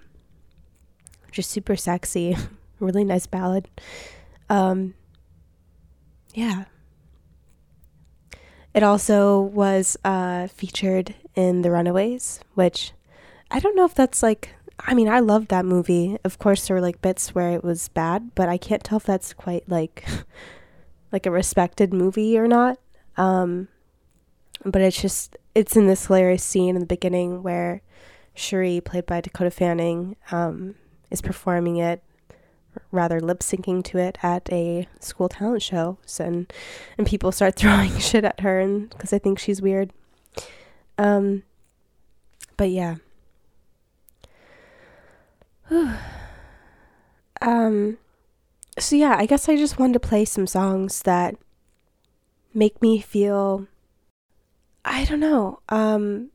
Just 1.33 1.51
super 1.51 1.77
sexy, 1.77 2.37
really 2.81 3.05
nice 3.05 3.27
ballad. 3.27 3.69
Um, 4.49 4.95
yeah. 6.35 6.65
It 8.75 8.83
also 8.83 9.41
was 9.41 9.97
uh, 10.05 10.47
featured 10.47 11.15
in 11.35 11.63
The 11.63 11.71
Runaways, 11.71 12.41
which 12.55 12.93
I 13.51 13.61
don't 13.61 13.77
know 13.77 13.85
if 13.85 13.95
that's 13.95 14.23
like. 14.23 14.55
I 14.81 14.95
mean, 14.95 15.09
I 15.09 15.21
loved 15.21 15.49
that 15.49 15.65
movie. 15.65 16.19
Of 16.25 16.39
course, 16.39 16.67
there 16.67 16.77
were 16.77 16.81
like 16.81 17.03
bits 17.03 17.35
where 17.35 17.51
it 17.51 17.65
was 17.65 17.89
bad, 17.89 18.35
but 18.35 18.49
I 18.49 18.59
can't 18.59 18.85
tell 18.85 18.99
if 18.99 19.05
that's 19.05 19.33
quite 19.33 19.69
like 19.69 20.05
like 21.13 21.27
a 21.27 21.31
respected 21.31 21.93
movie 21.93 22.39
or 22.39 22.47
not. 22.47 22.79
Um, 23.17 23.69
but 24.65 24.83
it's 24.83 25.01
just 25.01 25.37
it's 25.55 25.77
in 25.77 25.87
this 25.87 26.07
hilarious 26.07 26.45
scene 26.45 26.77
in 26.77 26.81
the 26.81 26.87
beginning 26.87 27.43
where 27.43 27.83
Cherie, 28.35 28.81
played 28.81 29.07
by 29.07 29.21
Dakota 29.21 29.51
Fanning, 29.51 30.17
um, 30.31 30.77
is 31.11 31.21
performing 31.21 31.79
it, 31.79 32.03
rather 32.93 33.21
lip 33.21 33.41
syncing 33.41 33.83
to 33.85 33.99
it 33.99 34.19
at 34.23 34.49
a 34.53 34.87
school 35.01 35.29
talent 35.29 35.63
show, 35.63 35.99
so, 36.07 36.25
and 36.25 36.53
and 36.97 37.07
people 37.07 37.33
start 37.33 37.57
throwing 37.57 37.99
shit 37.99 38.25
at 38.25 38.41
her, 38.41 38.61
and 38.61 38.91
because 38.91 39.13
I 39.13 39.19
think 39.19 39.39
she's 39.39 39.61
weird. 39.61 39.93
Um, 40.97 41.43
but 42.57 42.71
yeah. 42.71 42.97
um, 47.41 47.99
so 48.79 48.97
yeah, 48.97 49.17
I 49.19 49.27
guess 49.27 49.49
I 49.49 49.57
just 49.57 49.79
wanted 49.79 49.95
to 49.95 50.01
play 50.01 50.25
some 50.25 50.47
songs 50.47 51.03
that 51.03 51.37
make 52.55 52.81
me 52.81 53.01
feel. 53.01 53.67
I 54.85 55.05
don't 55.05 55.21
know. 55.21 55.61
Um, 55.69 56.31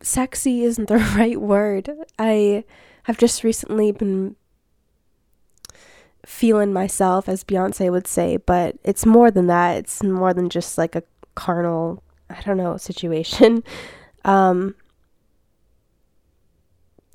sexy 0.00 0.62
isn't 0.64 0.88
the 0.88 0.96
right 1.16 1.40
word. 1.40 1.90
I 2.18 2.64
have 3.04 3.18
just 3.18 3.44
recently 3.44 3.92
been 3.92 4.36
feeling 6.24 6.72
myself, 6.72 7.28
as 7.28 7.44
Beyonce 7.44 7.90
would 7.90 8.06
say, 8.06 8.36
but 8.36 8.76
it's 8.84 9.06
more 9.06 9.30
than 9.30 9.46
that. 9.48 9.78
It's 9.78 10.02
more 10.02 10.32
than 10.34 10.48
just 10.48 10.78
like 10.78 10.94
a 10.94 11.02
carnal, 11.34 12.02
I 12.28 12.40
don't 12.42 12.56
know, 12.56 12.76
situation. 12.76 13.62
Um, 14.22 14.74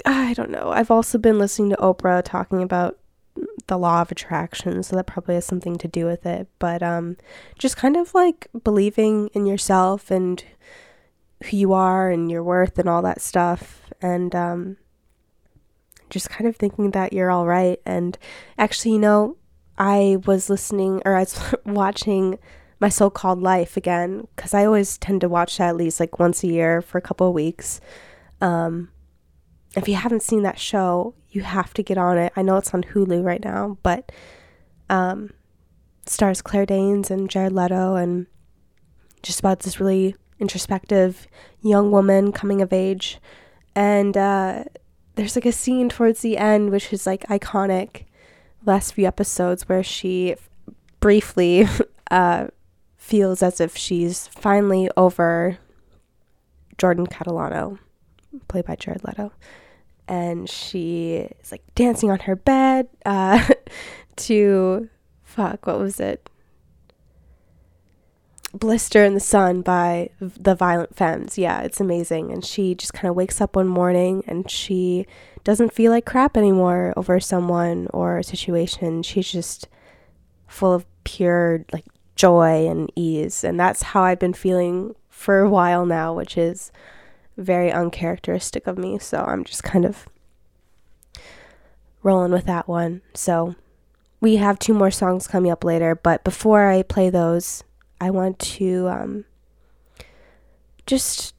I 0.06 0.34
don't 0.34 0.52
know. 0.52 0.70
I've 0.70 0.92
also 0.92 1.18
been 1.18 1.40
listening 1.40 1.72
to 1.72 1.78
Oprah 1.78 2.22
talking 2.24 2.62
about 2.62 3.00
the 3.68 3.78
law 3.78 4.02
of 4.02 4.12
attraction, 4.12 4.84
so 4.84 4.96
that 4.96 5.08
probably 5.08 5.36
has 5.36 5.46
something 5.46 5.78
to 5.78 5.88
do 5.88 6.06
with 6.06 6.26
it. 6.26 6.48
But 6.60 6.84
um, 6.84 7.18
just 7.58 7.76
kind 7.76 7.98
of 7.98 8.14
like 8.14 8.48
believing 8.64 9.30
in 9.34 9.46
yourself 9.46 10.12
and 10.12 10.44
who 11.44 11.58
you 11.58 11.74
are 11.74 12.12
and 12.12 12.30
your 12.32 12.44
worth 12.44 12.78
and 12.78 12.88
all 12.88 13.02
that 13.02 13.22
stuff, 13.22 13.92
and 14.02 14.36
um, 14.36 14.78
just 16.10 16.30
kind 16.30 16.48
of 16.48 16.56
thinking 16.56 16.92
that 16.92 17.12
you're 17.12 17.32
all 17.32 17.48
right. 17.48 17.82
And 17.86 18.18
actually, 18.58 18.92
you 18.92 19.00
know, 19.00 19.38
I 19.78 20.18
was 20.26 20.50
listening 20.50 21.02
or 21.04 21.16
I 21.16 21.22
was 21.22 21.56
watching 21.66 22.38
my 22.80 22.90
so-called 22.90 23.42
life 23.42 23.76
again 23.78 24.28
because 24.36 24.54
I 24.54 24.66
always 24.66 24.98
tend 24.98 25.22
to 25.22 25.30
watch 25.30 25.58
that 25.58 25.70
at 25.70 25.78
least 25.78 26.00
like 26.00 26.20
once 26.20 26.44
a 26.44 26.48
year 26.48 26.82
for 26.82 26.98
a 26.98 27.02
couple 27.02 27.28
of 27.28 27.34
weeks. 27.34 27.82
Um, 28.42 28.90
if 29.76 29.88
you 29.88 29.96
haven't 29.96 30.24
seen 30.24 30.44
that 30.44 30.58
show, 30.58 31.14
you 31.30 31.42
have 31.42 31.74
to 31.74 31.84
get 31.84 31.98
on 31.98 32.18
it. 32.18 32.32
I 32.36 32.42
know 32.42 32.56
it's 32.58 32.74
on 32.74 32.84
Hulu 32.84 33.24
right 33.24 33.44
now, 33.44 33.78
but 33.84 34.12
um, 34.90 35.32
stars 36.06 36.42
Claire 36.42 36.66
Danes 36.66 37.12
and 37.12 37.30
Jared 37.30 37.52
Leto, 37.52 37.96
and 37.96 38.28
just 39.22 39.40
about 39.40 39.62
this 39.62 39.80
really 39.80 40.16
introspective 40.40 41.28
young 41.62 41.92
woman 41.92 42.32
coming 42.32 42.62
of 42.62 42.72
age. 42.72 43.20
And 43.76 44.16
uh, 44.16 44.64
there's 45.16 45.36
like 45.36 45.46
a 45.46 45.52
scene 45.52 45.90
towards 45.90 46.22
the 46.22 46.38
end 46.38 46.72
which 46.72 46.94
is 46.94 47.06
like 47.06 47.24
iconic. 47.28 48.06
Last 48.66 48.94
few 48.94 49.06
episodes 49.06 49.68
where 49.70 49.84
she 49.84 50.34
f- 50.34 50.50
briefly 51.00 51.68
uh, 52.12 52.48
feels 52.98 53.44
as 53.44 53.60
if 53.60 53.76
she's 53.78 54.28
finally 54.30 54.90
over 54.96 55.60
Jordan 56.78 57.08
Catalano, 57.08 57.78
played 58.48 58.66
by 58.66 58.76
Jared 58.76 59.04
Leto 59.04 59.32
and 60.08 60.50
she 60.50 61.28
is 61.42 61.52
like 61.52 61.64
dancing 61.76 62.12
on 62.12 62.20
her 62.20 62.36
bed 62.36 62.88
uh, 63.06 63.48
to 64.16 64.90
fuck 65.24 65.66
what 65.66 65.80
was 65.80 66.00
it? 66.00 66.30
Blister 68.54 69.04
in 69.04 69.16
the 69.16 69.20
sun 69.20 69.62
by 69.62 70.10
the 70.20 70.56
violent 70.56 70.96
femmes. 70.96 71.38
Yeah 71.38 71.62
it's 71.62 71.82
amazing. 71.82 72.32
And 72.32 72.46
she 72.46 72.76
just 72.76 72.94
kind 72.94 73.10
of 73.10 73.16
wakes 73.16 73.42
up 73.42 73.56
one 73.56 73.68
morning 73.68 74.24
and 74.28 74.50
she 74.50 75.06
doesn't 75.44 75.74
feel 75.74 75.92
like 75.92 76.06
crap 76.06 76.38
anymore 76.38 76.94
over 76.96 77.20
someone 77.20 77.88
or 77.94 78.18
a 78.18 78.24
situation. 78.24 79.04
She's 79.04 79.32
just 79.32 79.68
full 80.48 80.74
of 80.74 80.86
pure 81.04 81.66
like 81.74 81.86
joy 82.16 82.68
and 82.68 82.90
ease. 82.96 83.44
And 83.44 83.60
that's 83.60 83.82
how 83.82 84.04
i've 84.04 84.20
been 84.20 84.34
feeling 84.34 84.96
for 85.10 85.40
a 85.40 85.50
while 85.50 85.86
now 85.86 86.14
which 86.14 86.38
is 86.38 86.72
very 87.38 87.72
uncharacteristic 87.72 88.68
of 88.68 88.78
me. 88.78 89.00
So 89.00 89.20
I'm 89.20 89.44
just 89.44 89.64
kind 89.64 89.86
of 89.86 90.08
rolling 92.04 92.32
with 92.32 92.46
that 92.46 92.68
one. 92.68 93.02
So 93.14 93.56
we 94.22 94.38
have 94.38 94.60
two 94.60 94.74
more 94.74 94.92
songs 94.92 95.28
coming 95.28 95.52
up 95.52 95.64
later, 95.64 95.96
but 95.96 96.24
before 96.24 96.70
I 96.70 96.84
play 96.84 97.10
those, 97.10 97.64
I 98.00 98.10
want 98.10 98.40
to 98.40 98.88
um, 98.88 99.26
just 100.86 101.34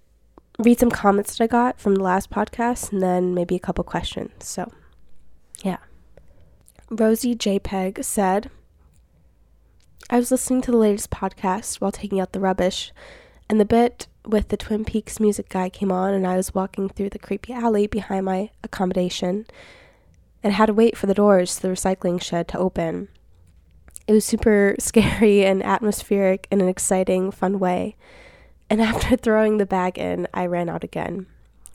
read 0.59 0.79
some 0.79 0.91
comments 0.91 1.37
that 1.37 1.45
I 1.45 1.47
got 1.47 1.81
from 1.81 1.95
the 1.95 2.03
last 2.03 2.31
podcast 2.31 2.93
and 2.93 3.03
then 3.03 3.35
maybe 3.35 3.57
a 3.57 3.61
couple 3.61 3.85
questions. 3.85 4.33
So, 4.41 4.73
yeah. 5.63 5.79
Rosie 6.91 7.35
JPEG 7.35 8.05
said, 8.05 8.51
I 10.09 10.19
was 10.19 10.31
listening 10.31 10.63
to 10.63 10.71
the 10.71 10.77
latest 10.77 11.11
podcast 11.11 11.81
while 11.81 11.93
taking 11.93 12.21
out 12.21 12.33
the 12.33 12.41
rubbish, 12.41 12.93
and 13.51 13.59
the 13.59 13.65
bit 13.65 14.07
with 14.27 14.49
the 14.49 14.57
Twin 14.57 14.85
Peaks 14.85 15.21
music 15.21 15.49
guy 15.49 15.69
came 15.69 15.93
on, 15.93 16.15
and 16.15 16.27
I 16.27 16.37
was 16.37 16.55
walking 16.55 16.89
through 16.89 17.11
the 17.11 17.19
creepy 17.19 17.53
alley 17.53 17.87
behind 17.87 18.27
my 18.27 18.51
accommodation 18.65 19.47
and 20.43 20.53
had 20.53 20.67
to 20.67 20.75
wait 20.75 20.97
for 20.97 21.07
the 21.07 21.15
doors 21.15 21.57
to 21.57 21.63
the 21.63 21.69
recycling 21.69 22.21
shed 22.21 22.49
to 22.49 22.59
open. 22.59 23.09
It 24.07 24.13
was 24.13 24.25
super 24.25 24.77
scary 24.79 25.45
and 25.45 25.63
atmospheric 25.63 26.47
in 26.51 26.61
an 26.61 26.69
exciting, 26.69 27.31
fun 27.31 27.59
way. 27.59 27.97
And 28.69 28.83
after 28.83 29.17
throwing 29.17 29.59
the 29.59 29.67
bag 29.67 29.99
in, 29.99 30.29
I 30.35 30.47
ran 30.47 30.69
out 30.69 30.85
again. 30.85 31.27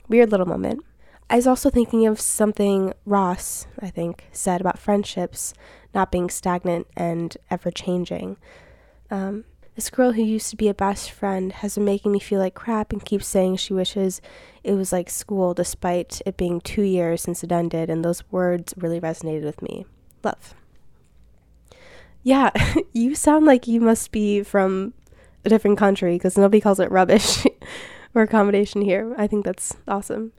Weird 0.08 0.30
little 0.30 0.46
moment. 0.46 0.84
I 1.30 1.36
was 1.36 1.46
also 1.46 1.70
thinking 1.70 2.06
of 2.06 2.20
something 2.20 2.92
Ross, 3.06 3.66
I 3.80 3.88
think, 3.88 4.24
said 4.32 4.60
about 4.60 4.78
friendships 4.78 5.54
not 5.94 6.10
being 6.10 6.28
stagnant 6.30 6.86
and 6.96 7.36
ever 7.50 7.70
changing. 7.70 8.36
Um, 9.10 9.44
this 9.74 9.90
girl 9.90 10.12
who 10.12 10.22
used 10.22 10.50
to 10.50 10.56
be 10.56 10.68
a 10.68 10.74
best 10.74 11.10
friend 11.10 11.52
has 11.52 11.76
been 11.76 11.84
making 11.84 12.12
me 12.12 12.18
feel 12.18 12.38
like 12.38 12.54
crap 12.54 12.92
and 12.92 13.04
keeps 13.04 13.26
saying 13.26 13.56
she 13.56 13.72
wishes 13.72 14.20
it 14.62 14.74
was 14.74 14.92
like 14.92 15.08
school 15.08 15.54
despite 15.54 16.20
it 16.26 16.36
being 16.36 16.60
two 16.60 16.82
years 16.82 17.22
since 17.22 17.42
it 17.42 17.50
ended, 17.50 17.88
and 17.90 18.04
those 18.04 18.22
words 18.30 18.74
really 18.76 19.00
resonated 19.00 19.44
with 19.44 19.62
me. 19.62 19.86
Love. 20.22 20.54
Yeah, 22.22 22.50
you 22.92 23.14
sound 23.14 23.46
like 23.46 23.66
you 23.66 23.80
must 23.80 24.12
be 24.12 24.42
from 24.42 24.94
a 25.44 25.48
different 25.48 25.78
country 25.78 26.14
because 26.14 26.38
nobody 26.38 26.60
calls 26.60 26.78
it 26.78 26.90
rubbish 26.90 27.44
or 28.14 28.22
accommodation 28.22 28.82
here. 28.82 29.14
I 29.18 29.26
think 29.26 29.44
that's 29.44 29.76
awesome. 29.88 30.32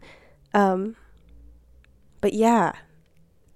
Um, 0.54 0.96
but 2.22 2.34
yeah, 2.34 2.74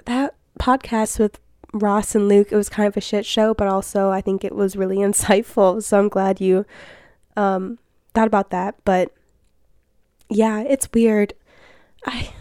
that 0.06 0.36
podcast 0.60 1.19
with 1.19 1.39
Ross 1.79 2.15
and 2.15 2.27
Luke, 2.27 2.51
it 2.51 2.55
was 2.55 2.69
kind 2.69 2.87
of 2.87 2.97
a 2.97 3.01
shit 3.01 3.25
show, 3.25 3.53
but 3.53 3.67
also 3.67 4.09
I 4.09 4.21
think 4.21 4.43
it 4.43 4.55
was 4.55 4.75
really 4.75 4.97
insightful. 5.09 5.81
So 5.83 5.99
I'm 5.99 6.09
glad 6.09 6.41
you 6.41 6.65
um, 7.35 7.79
thought 8.13 8.27
about 8.27 8.49
that. 8.51 8.75
But 8.85 9.11
yeah, 10.29 10.61
it's 10.61 10.89
weird. 10.93 11.33
I 12.05 12.33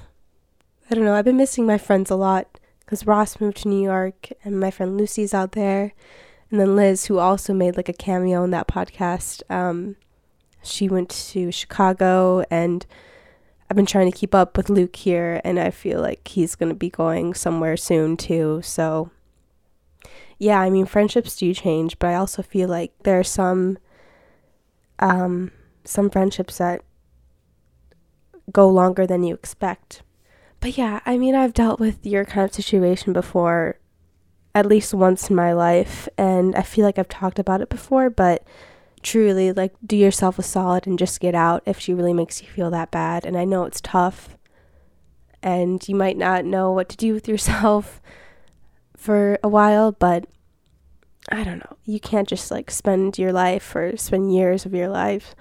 I 0.91 0.95
don't 0.95 1.05
know. 1.05 1.15
I've 1.15 1.25
been 1.25 1.37
missing 1.37 1.67
my 1.67 1.79
friends 1.79 2.11
a 2.11 2.17
lot 2.17 2.61
because 2.81 3.07
Ross 3.07 3.41
moved 3.41 3.59
to 3.59 3.69
New 3.69 3.83
York, 3.83 4.29
and 4.45 4.61
my 4.61 4.71
friend 4.71 4.97
Lucy's 4.97 5.35
out 5.35 5.53
there, 5.53 5.93
and 6.51 6.61
then 6.61 6.77
Liz, 6.77 7.07
who 7.07 7.19
also 7.19 7.53
made 7.53 7.77
like 7.77 7.89
a 7.89 7.93
cameo 7.93 8.45
in 8.45 8.51
that 8.53 8.69
podcast. 8.69 9.43
Um, 9.51 9.97
she 10.63 10.89
went 10.89 11.11
to 11.11 11.51
Chicago 11.53 12.45
and 12.51 12.87
I've 13.69 13.77
been 13.77 13.87
trying 13.87 14.11
to 14.11 14.17
keep 14.17 14.35
up 14.35 14.57
with 14.57 14.71
Luke 14.71 14.95
here, 14.95 15.41
and 15.43 15.59
I 15.59 15.71
feel 15.71 16.01
like 16.01 16.29
he's 16.29 16.55
going 16.55 16.69
to 16.69 16.75
be 16.75 16.89
going 16.89 17.35
somewhere 17.35 17.77
soon 17.77 18.17
too. 18.17 18.61
So, 18.63 19.11
yeah, 20.39 20.61
I 20.61 20.71
mean, 20.71 20.87
friendships 20.87 21.37
do 21.37 21.53
change, 21.55 21.99
but 21.99 22.11
I 22.11 22.15
also 22.17 22.43
feel 22.43 22.69
like 22.69 22.93
there 23.05 23.19
are 23.19 23.25
some, 23.25 23.79
um, 24.99 25.51
some 25.85 26.11
friendships 26.11 26.59
that 26.59 26.83
go 28.53 28.69
longer 28.69 29.07
than 29.07 29.23
you 29.23 29.35
expect. 29.35 30.03
but 30.61 30.77
yeah, 30.77 31.01
I 31.07 31.17
mean, 31.19 31.35
I've 31.35 31.55
dealt 31.55 31.79
with 31.81 32.05
your 32.05 32.25
kind 32.25 32.45
of 32.45 32.55
situation 32.55 33.13
before 33.13 33.79
at 34.55 34.67
least 34.67 34.95
once 34.95 35.29
in 35.29 35.37
my 35.37 35.53
life, 35.53 36.09
and 36.17 36.55
I 36.57 36.63
feel 36.63 36.85
like 36.85 36.99
I've 36.99 37.09
talked 37.09 37.39
about 37.39 37.61
it 37.61 37.69
before, 37.69 38.09
but 38.09 38.43
truly, 39.03 39.53
like, 39.53 39.75
do 39.87 39.97
yourself 39.97 40.39
a 40.39 40.43
solid 40.43 40.87
and 40.87 40.99
just 40.99 41.21
get 41.21 41.35
out 41.35 41.63
if 41.67 41.79
she 41.79 41.93
really 41.95 42.15
makes 42.15 42.43
you 42.43 42.49
feel 42.49 42.71
that 42.71 42.91
bad. 42.91 43.27
And 43.27 43.37
I 43.37 43.45
know 43.45 43.65
it's 43.65 43.81
tough, 43.83 44.37
and 45.43 45.87
you 45.87 45.95
might 45.95 46.17
not 46.17 46.45
know 46.45 46.73
what 46.73 46.89
to 46.89 46.97
do 46.97 47.13
with 47.13 47.29
yourself 47.29 48.01
for 49.07 49.39
a 49.43 49.49
while, 49.49 49.93
but 49.93 50.27
I 51.31 51.45
don't 51.45 51.59
know. 51.59 51.77
You 51.85 52.01
can't 52.01 52.29
just 52.29 52.51
like 52.51 52.71
spend 52.71 53.19
your 53.19 53.33
life 53.33 53.75
or 53.75 53.97
spend 53.97 54.35
years 54.35 54.67
of 54.67 54.75
your 54.75 54.89
life 54.89 55.35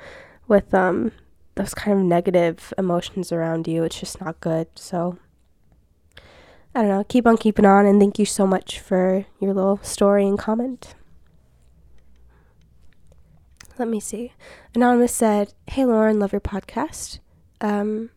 with 0.48 0.74
um 0.74 1.12
those 1.56 1.74
kind 1.74 1.98
of 1.98 2.06
negative 2.06 2.74
emotions 2.78 3.32
around 3.32 3.68
you. 3.68 3.84
It's 3.84 4.00
just 4.00 4.22
not 4.22 4.40
good. 4.40 4.68
So 4.76 5.18
I 6.76 6.82
don't 6.82 6.90
know. 6.90 7.04
Keep 7.04 7.26
on 7.26 7.38
keeping 7.38 7.66
on 7.66 7.86
and 7.86 8.00
thank 8.00 8.20
you 8.20 8.26
so 8.26 8.46
much 8.46 8.80
for 8.80 9.26
your 9.40 9.54
little 9.54 9.80
story 9.82 10.28
and 10.28 10.38
comment. 10.38 10.94
Let 13.80 13.88
me 13.88 14.00
see. 14.00 14.32
Anonymous 14.76 15.14
said, 15.14 15.54
Hey 15.68 15.86
Lauren, 15.86 16.20
love 16.20 16.34
your 16.34 16.42
podcast. 16.42 17.20
Um, 17.62 18.12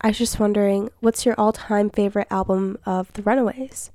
I 0.00 0.08
was 0.08 0.18
just 0.18 0.40
wondering, 0.40 0.90
what's 1.00 1.24
your 1.24 1.36
all 1.38 1.52
time 1.52 1.88
favorite 1.88 2.26
album 2.30 2.78
of 2.84 3.12
the 3.12 3.22
Runaways? 3.22 3.92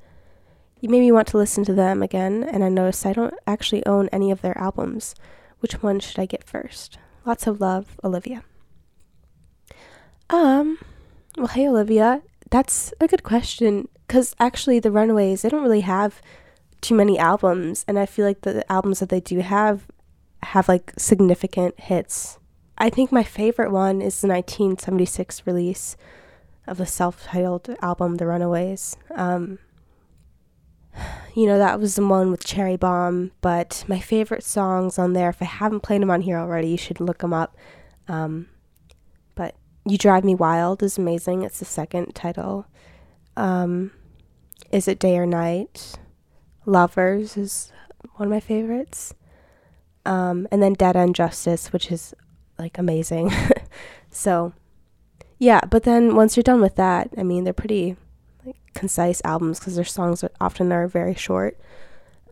You 0.79 0.89
made 0.89 0.99
me 0.99 1.11
want 1.11 1.27
to 1.29 1.37
listen 1.37 1.63
to 1.65 1.73
them 1.73 2.03
again, 2.03 2.43
and 2.43 2.63
I 2.63 2.69
noticed 2.69 3.05
I 3.05 3.13
don't 3.13 3.33
actually 3.47 3.85
own 3.85 4.09
any 4.09 4.29
of 4.29 4.41
their 4.41 4.57
albums. 4.57 5.15
Which 5.59 5.81
one 5.81 5.99
should 5.99 6.19
I 6.19 6.27
get 6.27 6.43
first? 6.43 6.99
Lots 7.25 7.47
of 7.47 7.59
love, 7.59 7.97
Olivia. 8.03 8.43
Um, 10.29 10.77
well, 11.35 11.47
hey, 11.47 11.67
Olivia. 11.67 12.21
That's 12.51 12.93
a 12.99 13.07
good 13.07 13.23
question. 13.23 13.87
Because 14.07 14.35
actually, 14.39 14.79
the 14.79 14.91
Runaways, 14.91 15.41
they 15.41 15.49
don't 15.49 15.63
really 15.63 15.81
have 15.81 16.21
too 16.79 16.95
many 16.95 17.17
albums, 17.17 17.83
and 17.87 17.97
I 17.97 18.05
feel 18.05 18.25
like 18.25 18.41
the 18.41 18.69
albums 18.71 18.99
that 18.99 19.09
they 19.09 19.19
do 19.19 19.39
have 19.39 19.87
have 20.43 20.69
like 20.69 20.93
significant 20.97 21.79
hits. 21.79 22.37
I 22.77 22.91
think 22.91 23.11
my 23.11 23.23
favorite 23.23 23.71
one 23.71 24.01
is 24.01 24.21
the 24.21 24.27
1976 24.27 25.41
release 25.47 25.97
of 26.67 26.77
the 26.77 26.85
self 26.85 27.23
titled 27.23 27.75
album, 27.81 28.15
The 28.15 28.27
Runaways. 28.27 28.95
Um, 29.15 29.57
you 31.35 31.45
know, 31.45 31.57
that 31.57 31.79
was 31.79 31.95
the 31.95 32.05
one 32.05 32.31
with 32.31 32.45
Cherry 32.45 32.77
Bomb. 32.77 33.31
But 33.41 33.83
my 33.87 33.99
favorite 33.99 34.43
songs 34.43 34.97
on 34.97 35.13
there, 35.13 35.29
if 35.29 35.41
I 35.41 35.45
haven't 35.45 35.81
played 35.81 36.01
them 36.01 36.11
on 36.11 36.21
here 36.21 36.37
already, 36.37 36.69
you 36.69 36.77
should 36.77 36.99
look 36.99 37.19
them 37.19 37.33
up. 37.33 37.55
Um, 38.07 38.47
but 39.35 39.55
You 39.85 39.97
Drive 39.97 40.23
Me 40.23 40.35
Wild 40.35 40.81
is 40.81 40.97
amazing. 40.97 41.43
It's 41.43 41.59
the 41.59 41.65
second 41.65 42.15
title. 42.15 42.65
Um, 43.35 43.91
is 44.71 44.87
It 44.87 44.99
Day 44.99 45.17
or 45.17 45.25
Night? 45.25 45.95
Lovers 46.65 47.37
is 47.37 47.71
one 48.15 48.27
of 48.27 48.31
my 48.31 48.39
favorites. 48.39 49.13
Um, 50.05 50.47
and 50.51 50.63
then 50.63 50.73
Dead 50.73 50.95
End 50.95 51.15
Justice, 51.15 51.71
which 51.71 51.91
is 51.91 52.13
like 52.57 52.77
amazing. 52.77 53.31
so, 54.09 54.53
yeah, 55.37 55.61
but 55.69 55.83
then 55.83 56.15
once 56.15 56.35
you're 56.35 56.43
done 56.43 56.61
with 56.61 56.75
that, 56.77 57.09
I 57.17 57.23
mean, 57.23 57.43
they're 57.43 57.53
pretty 57.53 57.95
concise 58.73 59.21
albums 59.23 59.59
because 59.59 59.75
their 59.75 59.85
songs 59.85 60.23
are, 60.23 60.31
often 60.39 60.71
are 60.71 60.87
very 60.87 61.15
short. 61.15 61.59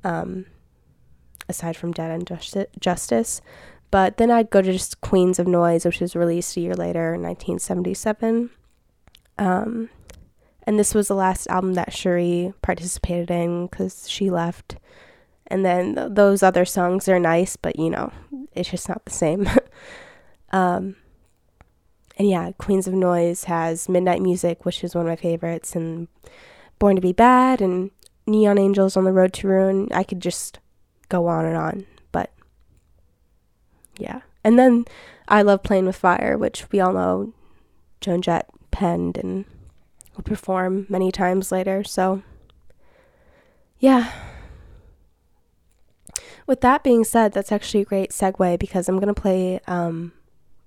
Um, 0.04 0.46
aside 1.48 1.78
from 1.78 1.92
Dead 1.92 2.12
End 2.12 2.28
Justi- 2.28 2.66
Justice, 2.80 3.42
but 3.92 4.18
then 4.18 4.32
I'd 4.32 4.50
go 4.50 4.62
to 4.62 4.72
just 4.72 5.02
Queens 5.02 5.40
of 5.40 5.48
Noise, 5.48 5.86
which 5.86 6.02
was 6.02 6.16
released 6.16 6.58
a 6.58 6.62
year 6.62 6.76
later, 6.76 7.12
1977. 7.12 8.50
Um, 9.38 9.90
and 10.64 10.80
this 10.80 10.94
was 10.94 11.08
the 11.08 11.16
last 11.16 11.48
album 11.48 11.76
that 11.76 11.94
Cherie 11.94 12.54
participated 12.62 13.30
in 13.30 13.68
because 13.68 14.10
she 14.10 14.30
left. 14.30 14.78
And 15.48 15.64
then 15.64 15.96
th- 15.96 16.08
those 16.12 16.42
other 16.42 16.66
songs 16.66 17.08
are 17.08 17.20
nice, 17.20 17.56
but 17.56 17.78
you 17.78 17.90
know, 17.90 18.12
it's 18.54 18.70
just 18.70 18.90
not 18.90 19.06
the 19.06 19.12
same. 19.12 19.48
um, 20.52 20.96
and 22.18 22.30
yeah, 22.30 22.52
Queens 22.58 22.88
of 22.88 22.94
Noise 22.94 23.46
has 23.46 23.90
Midnight 23.90 24.22
Music, 24.22 24.66
which 24.66 24.84
is 24.84 24.96
one 24.96 25.06
of 25.06 25.10
my 25.10 25.16
favorites, 25.16 25.76
and 25.76 26.08
Born 26.80 26.96
to 26.96 27.02
Be 27.02 27.14
Bad, 27.14 27.62
and 27.62 27.92
Neon 28.26 28.58
Angels 28.58 28.96
on 28.96 29.04
the 29.04 29.12
Road 29.12 29.34
to 29.34 29.48
Ruin. 29.48 29.90
I 29.92 30.04
could 30.04 30.22
just 30.22 30.60
go 31.10 31.28
on 31.28 31.46
and 31.46 31.58
on, 31.58 31.86
but 32.12 32.32
yeah. 33.98 34.22
And 34.44 34.58
then 34.58 34.86
I 35.28 35.42
love 35.42 35.64
Playing 35.64 35.86
with 35.88 35.96
Fire, 35.96 36.38
which 36.38 36.72
we 36.72 36.80
all 36.80 36.94
know 36.94 37.34
Joan 38.00 38.22
Jett 38.22 38.48
penned 38.72 39.18
and 39.18 39.46
will 40.16 40.24
perform 40.24 40.86
many 40.88 41.12
times 41.12 41.52
later. 41.52 41.84
So, 41.84 42.24
yeah. 43.80 44.12
With 46.48 46.62
that 46.62 46.84
being 46.84 47.04
said, 47.04 47.34
that's 47.34 47.52
actually 47.52 47.82
a 47.82 47.86
great 47.86 48.12
segue 48.12 48.60
because 48.60 48.88
I'm 48.88 49.00
going 49.00 49.14
to 49.14 49.20
play 49.20 49.60
um, 49.68 50.14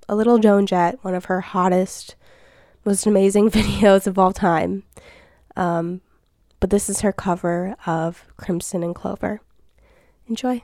a 0.09 0.17
little 0.17 0.39
Joan 0.39 0.67
Jett, 0.67 0.99
one 1.03 1.15
of 1.15 1.27
her 1.27 1.41
hottest, 1.41 2.17
most 2.85 3.07
amazing 3.07 3.51
videos 3.51 4.07
of 4.07 4.19
all 4.19 4.33
time. 4.33 4.85
Um, 5.57 6.01
but 6.61 6.71
this 6.71 6.89
is 6.89 7.01
her 7.01 7.13
cover 7.13 7.77
of 7.87 8.25
Crimson 8.37 8.83
and 8.83 8.95
Clover. 8.95 9.41
Enjoy. 10.29 10.63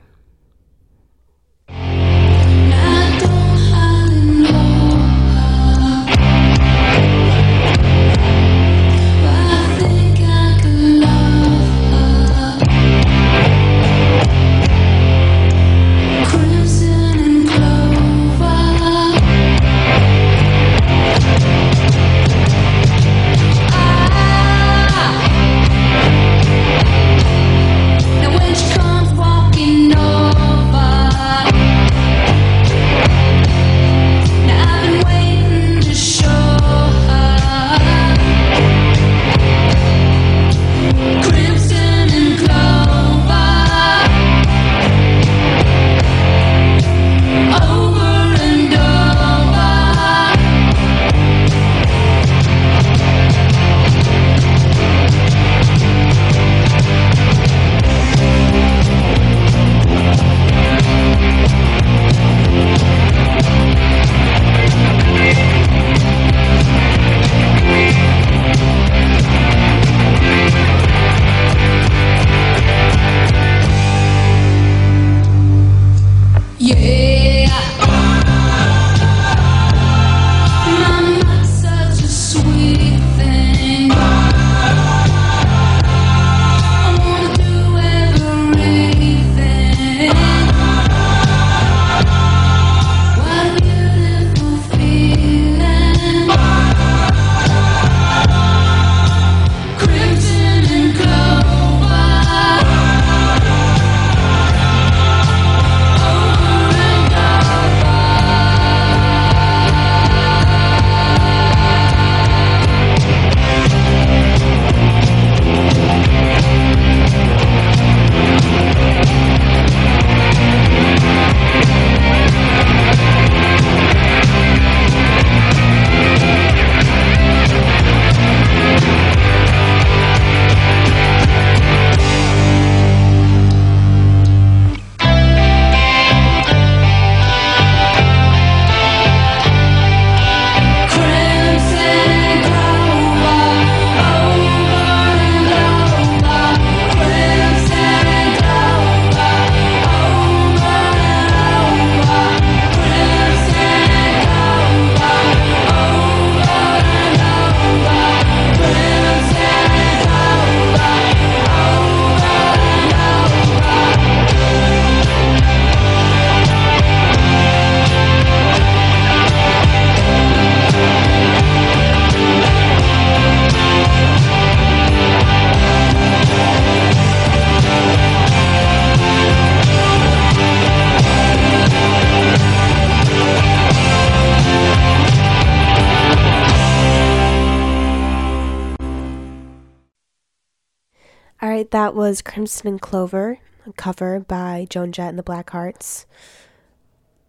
That 191.75 191.93
was 191.93 192.21
Crimson 192.21 192.69
and 192.69 192.81
Clover, 192.81 193.39
a 193.67 193.73
cover 193.73 194.21
by 194.21 194.65
Joan 194.69 194.93
Jett 194.93 195.09
and 195.09 195.19
the 195.19 195.23
Blackhearts. 195.23 196.05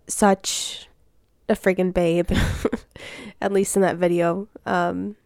Such 0.06 0.86
a 1.48 1.54
friggin' 1.54 1.92
babe, 1.92 2.30
at 3.40 3.50
least 3.50 3.74
in 3.74 3.82
that 3.82 3.96
video. 3.96 4.46
Um, 4.64 5.16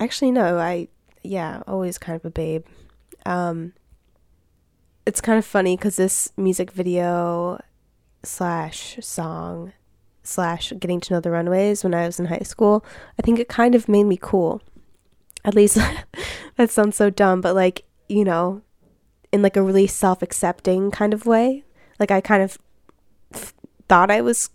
actually, 0.00 0.32
no, 0.32 0.58
I, 0.58 0.88
yeah, 1.22 1.62
always 1.68 1.98
kind 1.98 2.16
of 2.16 2.24
a 2.24 2.30
babe. 2.30 2.64
Um, 3.24 3.74
it's 5.06 5.20
kind 5.20 5.38
of 5.38 5.44
funny 5.44 5.76
because 5.76 5.94
this 5.94 6.32
music 6.36 6.72
video 6.72 7.62
slash 8.24 8.98
song 9.00 9.72
slash 10.24 10.72
getting 10.80 11.00
to 11.02 11.14
know 11.14 11.20
the 11.20 11.30
Runaways 11.30 11.84
when 11.84 11.94
I 11.94 12.06
was 12.06 12.18
in 12.18 12.26
high 12.26 12.40
school, 12.40 12.84
I 13.20 13.22
think 13.22 13.38
it 13.38 13.48
kind 13.48 13.76
of 13.76 13.88
made 13.88 14.06
me 14.06 14.18
cool. 14.20 14.62
At 15.44 15.54
least 15.54 15.78
that 16.56 16.70
sounds 16.70 16.96
so 16.96 17.10
dumb, 17.10 17.40
but 17.40 17.54
like, 17.54 17.84
you 18.08 18.24
know, 18.24 18.62
in 19.32 19.42
like 19.42 19.56
a 19.56 19.62
really 19.62 19.86
self 19.86 20.22
accepting 20.22 20.90
kind 20.90 21.14
of 21.14 21.26
way. 21.26 21.64
Like 21.98 22.10
I 22.10 22.20
kind 22.20 22.42
of 22.42 22.58
f- 23.32 23.54
thought 23.88 24.10
I 24.10 24.20
was, 24.20 24.50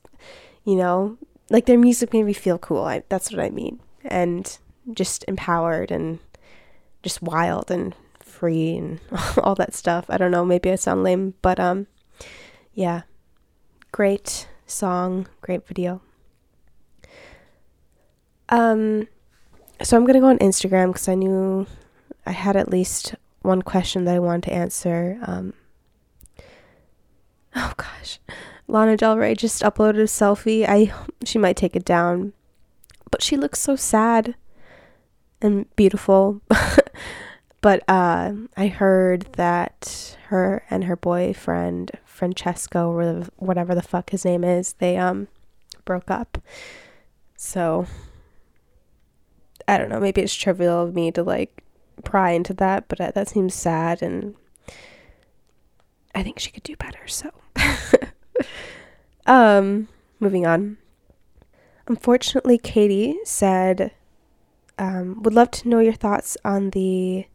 you 0.63 0.75
know, 0.75 1.17
like 1.49 1.65
their 1.65 1.79
music 1.79 2.13
made 2.13 2.23
me 2.23 2.33
feel 2.33 2.57
cool. 2.57 2.83
I, 2.83 3.03
that's 3.09 3.31
what 3.31 3.43
I 3.43 3.49
mean. 3.49 3.79
And 4.05 4.57
just 4.93 5.25
empowered 5.27 5.91
and 5.91 6.19
just 7.03 7.21
wild 7.21 7.71
and 7.71 7.95
free 8.19 8.77
and 8.77 8.99
all 9.43 9.55
that 9.55 9.73
stuff. 9.73 10.05
I 10.09 10.17
don't 10.17 10.31
know, 10.31 10.45
maybe 10.45 10.71
I 10.71 10.75
sound 10.75 11.03
lame, 11.03 11.33
but 11.41 11.59
um 11.59 11.87
yeah. 12.73 13.01
Great 13.91 14.47
song, 14.67 15.27
great 15.41 15.65
video. 15.67 16.01
Um 18.49 19.07
so 19.81 19.97
I'm 19.97 20.03
going 20.03 20.15
to 20.15 20.19
go 20.19 20.27
on 20.27 20.39
Instagram 20.39 20.93
cuz 20.93 21.07
I 21.07 21.15
knew 21.15 21.67
I 22.25 22.31
had 22.31 22.55
at 22.55 22.69
least 22.69 23.15
one 23.41 23.61
question 23.61 24.05
that 24.05 24.15
I 24.15 24.19
wanted 24.19 24.43
to 24.43 24.53
answer. 24.53 25.19
Um 25.21 25.53
Oh 27.55 27.73
gosh. 27.77 28.19
Lana 28.67 28.97
Del 28.97 29.17
Rey 29.17 29.33
just 29.33 29.63
uploaded 29.63 29.99
a 29.99 30.03
selfie. 30.03 30.65
I 30.67 30.93
she 31.23 31.37
might 31.37 31.57
take 31.57 31.75
it 31.75 31.85
down. 31.85 32.33
But 33.09 33.23
she 33.23 33.37
looks 33.37 33.59
so 33.59 33.75
sad 33.75 34.35
and 35.41 35.73
beautiful. 35.75 36.41
but 37.61 37.83
uh, 37.87 38.33
I 38.55 38.67
heard 38.67 39.27
that 39.33 40.17
her 40.27 40.63
and 40.69 40.83
her 40.85 40.95
boyfriend 40.95 41.91
Francesco, 42.05 42.91
or 42.91 43.25
whatever 43.37 43.73
the 43.73 43.81
fuck 43.81 44.09
his 44.09 44.25
name 44.25 44.43
is, 44.43 44.73
they 44.73 44.97
um 44.97 45.27
broke 45.85 46.11
up. 46.11 46.37
So 47.35 47.87
I 49.67 49.77
don't 49.77 49.89
know. 49.89 49.99
Maybe 49.99 50.21
it's 50.21 50.35
trivial 50.35 50.83
of 50.83 50.95
me 50.95 51.11
to 51.11 51.23
like 51.23 51.63
pry 52.03 52.31
into 52.31 52.53
that, 52.55 52.87
but 52.87 53.01
uh, 53.01 53.11
that 53.11 53.27
seems 53.27 53.53
sad, 53.53 54.01
and 54.01 54.35
I 56.15 56.23
think 56.23 56.39
she 56.39 56.51
could 56.51 56.63
do 56.63 56.75
better. 56.75 57.05
So, 57.07 57.31
um, 59.25 59.87
moving 60.19 60.45
on. 60.45 60.77
Unfortunately, 61.87 62.57
Katie 62.57 63.17
said 63.23 63.91
um, 64.77 65.21
would 65.23 65.33
love 65.33 65.51
to 65.51 65.67
know 65.67 65.79
your 65.79 65.93
thoughts 65.93 66.37
on 66.45 66.71
the 66.71 67.25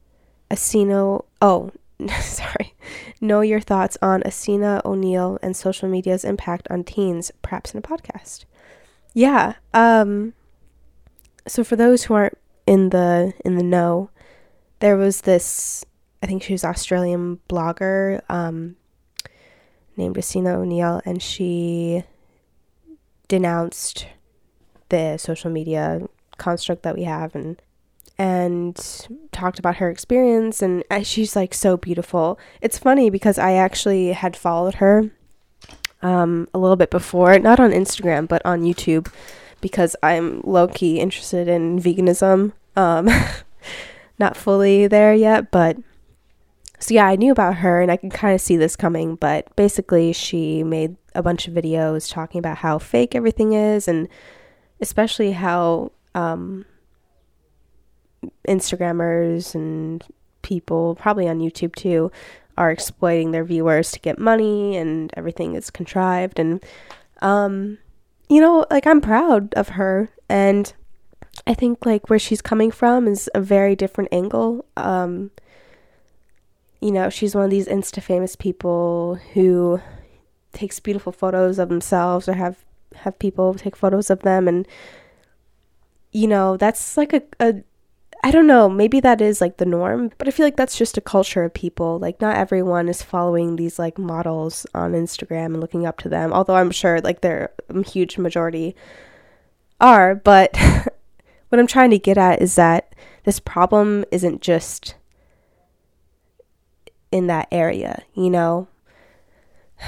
Asino. 0.50 1.24
Oh, 1.40 1.72
sorry. 2.20 2.74
Know 3.20 3.40
your 3.40 3.60
thoughts 3.60 3.96
on 4.02 4.22
Essena 4.22 4.82
O'Neill 4.84 5.38
and 5.42 5.56
social 5.56 5.88
media's 5.88 6.24
impact 6.24 6.68
on 6.70 6.84
teens, 6.84 7.30
perhaps 7.42 7.72
in 7.72 7.78
a 7.78 7.82
podcast. 7.82 8.44
Yeah. 9.14 9.54
Um. 9.74 10.34
So 11.46 11.64
for 11.64 11.76
those 11.76 12.04
who 12.04 12.14
aren't 12.14 12.38
in 12.66 12.90
the 12.90 13.32
in 13.44 13.56
the 13.56 13.62
know, 13.62 14.10
there 14.80 14.96
was 14.96 15.22
this. 15.22 15.84
I 16.22 16.26
think 16.26 16.42
she 16.42 16.52
was 16.52 16.64
Australian 16.64 17.40
blogger 17.48 18.20
um, 18.30 18.76
named 19.96 20.16
Essena 20.16 20.54
O'Neill, 20.54 21.00
and 21.04 21.20
she 21.20 22.04
denounced 23.28 24.06
the 24.88 25.16
social 25.16 25.50
media 25.50 26.06
construct 26.36 26.82
that 26.82 26.94
we 26.94 27.04
have 27.04 27.34
and 27.34 27.60
and 28.18 29.08
talked 29.32 29.58
about 29.58 29.76
her 29.76 29.90
experience 29.90 30.60
and 30.60 30.84
she's 31.02 31.34
like 31.34 31.54
so 31.54 31.76
beautiful. 31.76 32.38
It's 32.60 32.78
funny 32.78 33.08
because 33.08 33.38
I 33.38 33.52
actually 33.52 34.12
had 34.12 34.36
followed 34.36 34.74
her 34.74 35.10
um, 36.02 36.46
a 36.52 36.58
little 36.58 36.76
bit 36.76 36.90
before, 36.90 37.38
not 37.38 37.58
on 37.58 37.70
Instagram 37.70 38.28
but 38.28 38.44
on 38.44 38.62
YouTube 38.62 39.10
because 39.62 39.96
I'm 40.02 40.42
low 40.42 40.68
key 40.68 41.00
interested 41.00 41.48
in 41.48 41.80
veganism. 41.80 42.52
Um, 42.76 43.08
not 44.18 44.36
fully 44.36 44.86
there 44.86 45.14
yet, 45.14 45.50
but 45.50 45.78
so 46.78 46.92
yeah, 46.92 47.06
I 47.06 47.16
knew 47.16 47.32
about 47.32 47.56
her 47.56 47.80
and 47.80 47.90
I 47.90 47.96
can 47.96 48.10
kind 48.10 48.34
of 48.34 48.40
see 48.40 48.56
this 48.56 48.76
coming, 48.76 49.14
but 49.14 49.54
basically 49.56 50.12
she 50.12 50.62
made 50.62 50.96
a 51.14 51.22
bunch 51.22 51.48
of 51.48 51.54
videos 51.54 52.12
talking 52.12 52.40
about 52.40 52.58
how 52.58 52.78
fake 52.78 53.14
everything 53.14 53.52
is 53.52 53.88
and 53.88 54.08
especially 54.80 55.32
how 55.32 55.92
um, 56.14 56.64
Instagrammers 58.48 59.54
and 59.54 60.04
people, 60.42 60.96
probably 60.96 61.28
on 61.28 61.38
YouTube 61.38 61.74
too, 61.76 62.10
are 62.58 62.70
exploiting 62.70 63.30
their 63.30 63.44
viewers 63.44 63.92
to 63.92 64.00
get 64.00 64.18
money 64.18 64.76
and 64.76 65.12
everything 65.16 65.54
is 65.54 65.70
contrived. 65.70 66.38
And, 66.38 66.62
um, 67.20 67.78
you 68.32 68.40
know, 68.40 68.64
like 68.70 68.86
I'm 68.86 69.02
proud 69.02 69.52
of 69.52 69.70
her. 69.70 70.08
And 70.26 70.72
I 71.46 71.52
think 71.52 71.84
like 71.84 72.08
where 72.08 72.18
she's 72.18 72.40
coming 72.40 72.70
from 72.70 73.06
is 73.06 73.28
a 73.34 73.42
very 73.42 73.76
different 73.76 74.08
angle. 74.10 74.64
Um, 74.74 75.32
you 76.80 76.92
know, 76.92 77.10
she's 77.10 77.34
one 77.34 77.44
of 77.44 77.50
these 77.50 77.68
insta 77.68 78.02
famous 78.02 78.34
people 78.34 79.18
who 79.34 79.82
takes 80.54 80.80
beautiful 80.80 81.12
photos 81.12 81.58
of 81.58 81.68
themselves 81.68 82.26
or 82.26 82.32
have 82.32 82.64
have 82.94 83.18
people 83.18 83.52
take 83.52 83.76
photos 83.76 84.08
of 84.08 84.20
them 84.20 84.48
and 84.48 84.66
you 86.10 86.26
know, 86.26 86.56
that's 86.56 86.96
like 86.96 87.12
a, 87.12 87.22
a 87.38 87.62
I 88.24 88.30
don't 88.30 88.46
know, 88.46 88.68
maybe 88.68 89.00
that 89.00 89.20
is 89.20 89.40
like 89.40 89.56
the 89.56 89.66
norm, 89.66 90.12
but 90.16 90.28
I 90.28 90.30
feel 90.30 90.46
like 90.46 90.56
that's 90.56 90.78
just 90.78 90.96
a 90.96 91.00
culture 91.00 91.42
of 91.42 91.52
people. 91.54 91.98
Like 91.98 92.20
not 92.20 92.36
everyone 92.36 92.88
is 92.88 93.02
following 93.02 93.56
these 93.56 93.80
like 93.80 93.98
models 93.98 94.64
on 94.74 94.92
Instagram 94.92 95.46
and 95.46 95.60
looking 95.60 95.86
up 95.86 95.98
to 95.98 96.08
them, 96.08 96.32
although 96.32 96.54
I'm 96.54 96.70
sure 96.70 97.00
like 97.00 97.20
they're 97.20 97.50
a 97.68 97.82
huge 97.82 98.18
majority 98.18 98.76
are, 99.80 100.14
but 100.14 100.56
what 101.48 101.58
I'm 101.58 101.66
trying 101.66 101.90
to 101.90 101.98
get 101.98 102.16
at 102.16 102.40
is 102.40 102.54
that 102.54 102.94
this 103.24 103.40
problem 103.40 104.04
isn't 104.12 104.40
just 104.40 104.94
in 107.10 107.26
that 107.26 107.48
area, 107.50 108.02
you 108.14 108.30
know? 108.30 108.68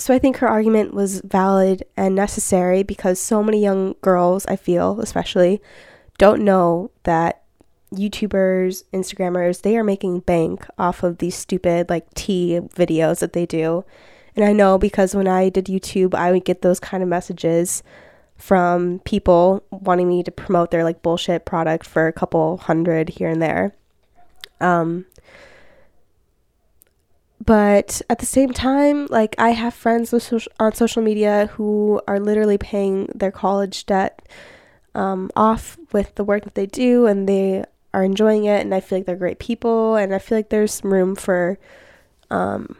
So 0.00 0.14
I 0.14 0.20
think 0.20 0.36
her 0.36 0.46
argument 0.46 0.94
was 0.94 1.22
valid 1.22 1.82
and 1.96 2.14
necessary 2.14 2.84
because 2.84 3.18
so 3.18 3.42
many 3.42 3.60
young 3.60 3.96
girls, 4.00 4.46
I 4.46 4.54
feel, 4.54 5.00
especially, 5.00 5.60
don't 6.18 6.44
know 6.44 6.90
that 7.04 7.42
YouTubers, 7.92 8.84
Instagrammers, 8.92 9.62
they 9.62 9.76
are 9.76 9.84
making 9.84 10.20
bank 10.20 10.66
off 10.78 11.02
of 11.02 11.18
these 11.18 11.34
stupid 11.34 11.88
like 11.88 12.12
tea 12.14 12.60
videos 12.74 13.20
that 13.20 13.32
they 13.32 13.46
do. 13.46 13.84
And 14.36 14.44
I 14.44 14.52
know 14.52 14.78
because 14.78 15.14
when 15.14 15.26
I 15.26 15.48
did 15.48 15.66
YouTube, 15.66 16.14
I 16.14 16.30
would 16.30 16.44
get 16.44 16.62
those 16.62 16.80
kind 16.80 17.02
of 17.02 17.08
messages 17.08 17.82
from 18.36 19.00
people 19.00 19.64
wanting 19.70 20.08
me 20.08 20.22
to 20.22 20.30
promote 20.30 20.70
their 20.70 20.84
like 20.84 21.02
bullshit 21.02 21.44
product 21.44 21.86
for 21.86 22.06
a 22.06 22.12
couple 22.12 22.58
hundred 22.58 23.08
here 23.08 23.28
and 23.28 23.42
there. 23.42 23.74
Um 24.60 25.06
but 27.44 28.02
at 28.10 28.18
the 28.18 28.26
same 28.26 28.52
time, 28.52 29.06
like 29.06 29.34
I 29.38 29.50
have 29.50 29.72
friends 29.72 30.12
on 30.12 30.74
social 30.74 31.02
media 31.02 31.46
who 31.52 32.00
are 32.06 32.20
literally 32.20 32.58
paying 32.58 33.06
their 33.14 33.32
college 33.32 33.86
debt 33.86 34.20
um, 34.98 35.30
off 35.36 35.78
with 35.92 36.16
the 36.16 36.24
work 36.24 36.42
that 36.42 36.56
they 36.56 36.66
do, 36.66 37.06
and 37.06 37.28
they 37.28 37.64
are 37.94 38.02
enjoying 38.02 38.44
it, 38.44 38.60
and 38.60 38.74
I 38.74 38.80
feel 38.80 38.98
like 38.98 39.06
they're 39.06 39.14
great 39.14 39.38
people, 39.38 39.94
and 39.94 40.12
I 40.12 40.18
feel 40.18 40.36
like 40.36 40.48
there's 40.48 40.74
some 40.74 40.92
room 40.92 41.14
for, 41.14 41.56
um, 42.30 42.76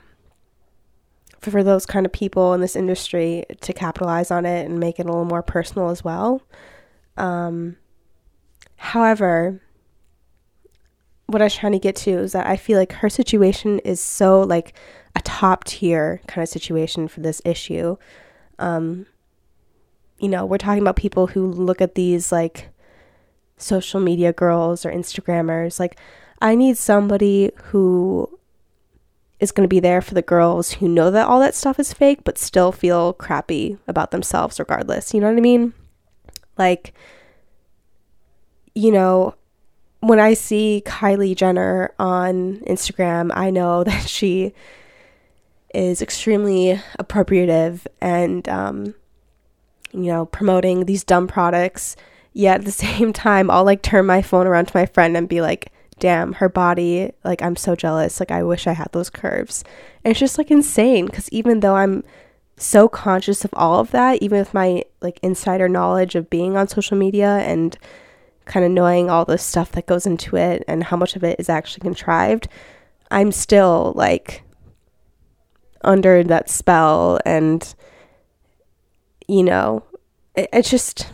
for, 1.39 1.63
those 1.63 1.87
kind 1.87 2.05
of 2.05 2.13
people 2.13 2.55
in 2.55 2.61
this 2.61 2.75
industry 2.75 3.45
to 3.61 3.73
capitalize 3.73 4.33
on 4.33 4.45
it 4.45 4.67
and 4.67 4.81
make 4.81 4.99
it 4.99 5.07
a 5.07 5.09
little 5.09 5.25
more 5.25 5.45
personal 5.45 5.91
as 5.91 6.03
well. 6.03 6.43
Um, 7.17 7.77
however, 8.77 9.63
what 11.27 11.41
I 11.41 11.45
was 11.45 11.55
trying 11.55 11.73
to 11.73 11.79
get 11.79 11.95
to 11.97 12.11
is 12.11 12.33
that 12.33 12.49
I 12.49 12.57
feel 12.57 12.79
like 12.79 12.95
her 12.95 13.09
situation 13.09 13.79
is 13.81 14.01
so 14.01 14.41
like 14.41 14.75
a 15.15 15.21
top 15.21 15.63
tier 15.65 16.21
kind 16.27 16.43
of 16.43 16.49
situation 16.49 17.07
for 17.07 17.21
this 17.21 17.41
issue. 17.45 17.97
Um, 18.59 19.07
you 20.19 20.29
know, 20.29 20.45
we're 20.45 20.59
talking 20.59 20.83
about 20.83 20.97
people 20.97 21.29
who 21.29 21.47
look 21.47 21.81
at 21.81 21.95
these 21.95 22.33
like 22.33 22.69
social 23.57 24.01
media 24.01 24.33
girls 24.33 24.85
or 24.85 24.91
Instagrammers. 24.91 25.79
Like, 25.79 25.99
I 26.41 26.55
need 26.55 26.79
somebody 26.79 27.51
who 27.65 28.39
is 29.41 29.53
going 29.53 29.65
to 29.65 29.73
be 29.73 29.81
there 29.81 30.01
for 30.01 30.15
the 30.15 30.23
girls 30.23 30.73
who 30.75 30.89
know 30.89 31.11
that 31.11 31.27
all 31.27 31.41
that 31.41 31.55
stuff 31.55 31.79
is 31.79 31.93
fake, 31.93 32.21
but 32.25 32.39
still 32.39 32.73
feel 32.73 33.13
crappy 33.13 33.79
about 33.87 34.11
themselves 34.11 34.59
regardless. 34.59 35.15
You 35.15 35.21
know 35.21 35.29
what 35.29 35.39
I 35.39 35.41
mean? 35.41 35.73
Like, 36.57 36.93
you 38.75 38.91
know, 38.91 39.35
when 40.01 40.19
I 40.21 40.35
see 40.35 40.83
Kylie 40.85 41.37
Jenner 41.37 41.93
on 41.99 42.59
Instagram, 42.67 43.31
I 43.35 43.51
know 43.51 43.85
that 43.85 44.09
she 44.09 44.55
is 45.75 46.03
extremely 46.03 46.81
appropriative 46.99 47.87
and, 48.01 48.49
um, 48.49 48.95
you 49.93 50.05
know, 50.13 50.27
promoting 50.27 50.85
these 50.85 51.05
dumb 51.05 51.27
products. 51.27 51.97
Yet 52.33 52.61
at 52.61 52.65
the 52.65 52.71
same 52.87 53.13
time, 53.13 53.51
I'll 53.51 53.65
like 53.65 53.83
turn 53.83 54.07
my 54.07 54.23
phone 54.23 54.47
around 54.47 54.67
to 54.67 54.77
my 54.77 54.87
friend 54.87 55.17
and 55.17 55.29
be 55.29 55.41
like, 55.41 55.73
damn, 55.99 56.35
her 56.35 56.49
body, 56.49 57.13
like, 57.25 57.43
I'm 57.43 57.57
so 57.57 57.75
jealous. 57.75 58.21
Like, 58.21 58.31
I 58.31 58.43
wish 58.43 58.67
I 58.67 58.73
had 58.73 58.89
those 58.93 59.11
curves. 59.11 59.65
And 60.05 60.13
it's 60.13 60.21
just 60.21 60.39
like 60.39 60.51
insane 60.51 61.07
because 61.07 61.29
even 61.31 61.61
though 61.61 61.75
I'm 61.75 62.05
so 62.57 62.89
conscious 62.89 63.45
of 63.45 63.51
all 63.55 63.81
of 63.81 63.91
that, 63.93 64.23
even 64.23 64.39
with 64.39 64.55
my 64.55 64.85
like 65.01 65.19
insider 65.23 65.69
knowledge 65.69 66.15
of 66.15 66.31
being 66.31 66.57
on 66.57 66.69
social 66.69 66.97
media 66.97 67.39
and 67.39 67.77
kind 68.45 68.65
of 68.65 68.73
knowing 68.73 69.11
all 69.11 69.25
the 69.25 69.39
stuff 69.39 69.73
that 69.73 69.87
goes 69.87 70.07
into 70.07 70.37
it 70.37 70.65
and 70.67 70.85
how 70.85 70.97
much 70.97 71.17
of 71.17 71.23
it 71.25 71.39
is 71.39 71.49
actually 71.49 71.83
contrived, 71.83 72.49
I'm 73.11 73.33
still 73.33 73.93
like 73.95 74.43
under 75.83 76.25
that 76.25 76.51
spell 76.51 77.21
and 77.25 77.75
you 79.29 79.45
know, 79.45 79.85
it, 80.35 80.49
it's 80.53 80.71
just 80.71 81.13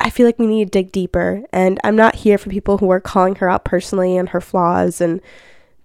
I 0.00 0.10
feel 0.10 0.24
like 0.26 0.38
we 0.38 0.46
need 0.46 0.66
to 0.66 0.70
dig 0.70 0.92
deeper 0.92 1.42
and 1.52 1.80
I'm 1.84 1.96
not 1.96 2.16
here 2.16 2.38
for 2.38 2.48
people 2.48 2.78
who 2.78 2.90
are 2.90 3.00
calling 3.00 3.34
her 3.36 3.50
out 3.50 3.64
personally 3.64 4.16
and 4.16 4.28
her 4.30 4.40
flaws 4.40 5.00
and 5.00 5.20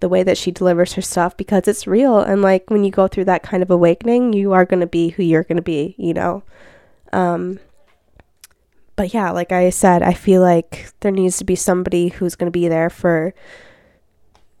the 0.00 0.08
way 0.08 0.22
that 0.22 0.38
she 0.38 0.50
delivers 0.50 0.94
her 0.94 1.02
stuff 1.02 1.36
because 1.36 1.66
it's 1.68 1.86
real 1.86 2.18
and 2.18 2.42
like 2.42 2.70
when 2.70 2.84
you 2.84 2.90
go 2.90 3.08
through 3.08 3.24
that 3.26 3.42
kind 3.42 3.62
of 3.62 3.70
awakening, 3.70 4.32
you 4.32 4.52
are 4.52 4.64
going 4.64 4.80
to 4.80 4.86
be 4.86 5.10
who 5.10 5.22
you're 5.22 5.44
going 5.44 5.56
to 5.56 5.62
be, 5.62 5.94
you 5.98 6.14
know. 6.14 6.42
Um 7.12 7.58
but 8.94 9.14
yeah, 9.14 9.30
like 9.30 9.52
I 9.52 9.70
said, 9.70 10.02
I 10.02 10.12
feel 10.12 10.42
like 10.42 10.92
there 11.00 11.10
needs 11.10 11.38
to 11.38 11.44
be 11.44 11.56
somebody 11.56 12.08
who's 12.08 12.36
going 12.36 12.52
to 12.52 12.56
be 12.56 12.68
there 12.68 12.90
for 12.90 13.34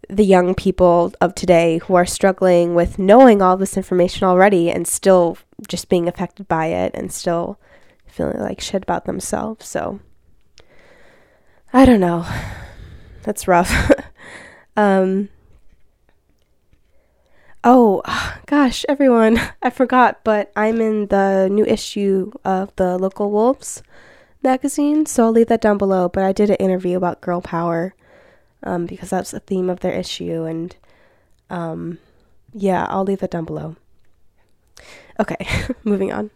the 0.08 0.24
young 0.24 0.54
people 0.54 1.12
of 1.20 1.34
today 1.34 1.78
who 1.78 1.94
are 1.94 2.06
struggling 2.06 2.74
with 2.74 2.98
knowing 2.98 3.40
all 3.40 3.56
this 3.56 3.76
information 3.76 4.26
already 4.26 4.70
and 4.70 4.86
still 4.86 5.38
just 5.68 5.88
being 5.88 6.08
affected 6.08 6.48
by 6.48 6.66
it 6.66 6.92
and 6.94 7.12
still 7.12 7.58
feeling 8.06 8.38
like 8.38 8.60
shit 8.60 8.82
about 8.82 9.04
themselves. 9.04 9.66
So 9.66 10.00
I 11.72 11.84
don't 11.84 12.00
know. 12.00 12.26
That's 13.22 13.48
rough. 13.48 13.90
um 14.76 15.28
Oh, 17.64 18.02
gosh, 18.46 18.84
everyone, 18.88 19.40
I 19.62 19.70
forgot, 19.70 20.24
but 20.24 20.50
I'm 20.56 20.80
in 20.80 21.06
the 21.06 21.48
new 21.50 21.64
issue 21.64 22.32
of 22.44 22.74
the 22.76 22.98
Local 22.98 23.30
Wolves 23.30 23.82
magazine, 24.42 25.06
so 25.06 25.26
I'll 25.26 25.32
leave 25.32 25.46
that 25.46 25.60
down 25.60 25.78
below. 25.78 26.08
But 26.08 26.24
I 26.24 26.32
did 26.32 26.50
an 26.50 26.56
interview 26.56 26.96
about 26.96 27.20
girl 27.20 27.40
power 27.40 27.94
um, 28.62 28.86
because 28.86 29.10
that's 29.10 29.30
the 29.30 29.40
theme 29.40 29.68
of 29.70 29.80
their 29.80 29.92
issue, 29.92 30.44
and 30.44 30.76
um, 31.50 31.98
yeah, 32.52 32.86
I'll 32.88 33.04
leave 33.04 33.20
that 33.20 33.30
down 33.30 33.44
below. 33.44 33.76
Okay, 35.20 35.46
moving 35.84 36.12
on. 36.12 36.30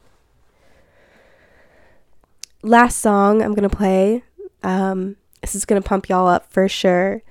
Last 2.62 2.98
song 2.98 3.42
I'm 3.42 3.54
gonna 3.54 3.68
play. 3.68 4.22
Um, 4.62 5.16
this 5.40 5.54
is 5.54 5.64
gonna 5.64 5.82
pump 5.82 6.08
y'all 6.08 6.26
up 6.26 6.50
for 6.50 6.68
sure, 6.68 7.22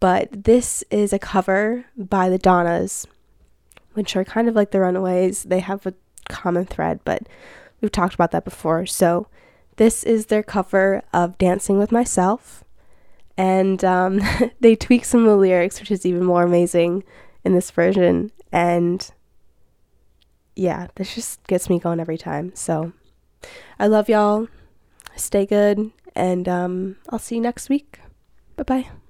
but 0.00 0.44
this 0.44 0.82
is 0.90 1.12
a 1.12 1.18
cover 1.18 1.84
by 1.96 2.28
the 2.28 2.38
Donnas, 2.38 3.06
which 3.92 4.16
are 4.16 4.24
kind 4.24 4.48
of 4.48 4.54
like 4.54 4.70
the 4.70 4.80
Runaways. 4.80 5.44
They 5.44 5.60
have 5.60 5.86
a 5.86 5.94
common 6.28 6.64
thread, 6.64 7.00
but 7.04 7.22
we've 7.80 7.92
talked 7.92 8.14
about 8.14 8.32
that 8.32 8.44
before. 8.44 8.86
So 8.86 9.28
this 9.76 10.04
is 10.04 10.26
their 10.26 10.42
cover 10.42 11.02
of 11.12 11.38
Dancing 11.38 11.78
with 11.78 11.92
Myself. 11.92 12.63
And 13.36 13.84
um, 13.84 14.20
they 14.60 14.76
tweak 14.76 15.04
some 15.04 15.20
of 15.20 15.26
the 15.26 15.36
lyrics, 15.36 15.80
which 15.80 15.90
is 15.90 16.06
even 16.06 16.24
more 16.24 16.42
amazing 16.42 17.04
in 17.44 17.52
this 17.52 17.70
version. 17.70 18.30
And 18.52 19.10
yeah, 20.56 20.88
this 20.94 21.14
just 21.14 21.44
gets 21.46 21.68
me 21.68 21.78
going 21.78 22.00
every 22.00 22.18
time. 22.18 22.52
So 22.54 22.92
I 23.78 23.86
love 23.86 24.08
y'all. 24.08 24.48
Stay 25.16 25.46
good. 25.46 25.90
And 26.14 26.48
um, 26.48 26.96
I'll 27.08 27.18
see 27.18 27.36
you 27.36 27.40
next 27.40 27.68
week. 27.68 27.98
Bye 28.56 28.62
bye. 28.62 29.03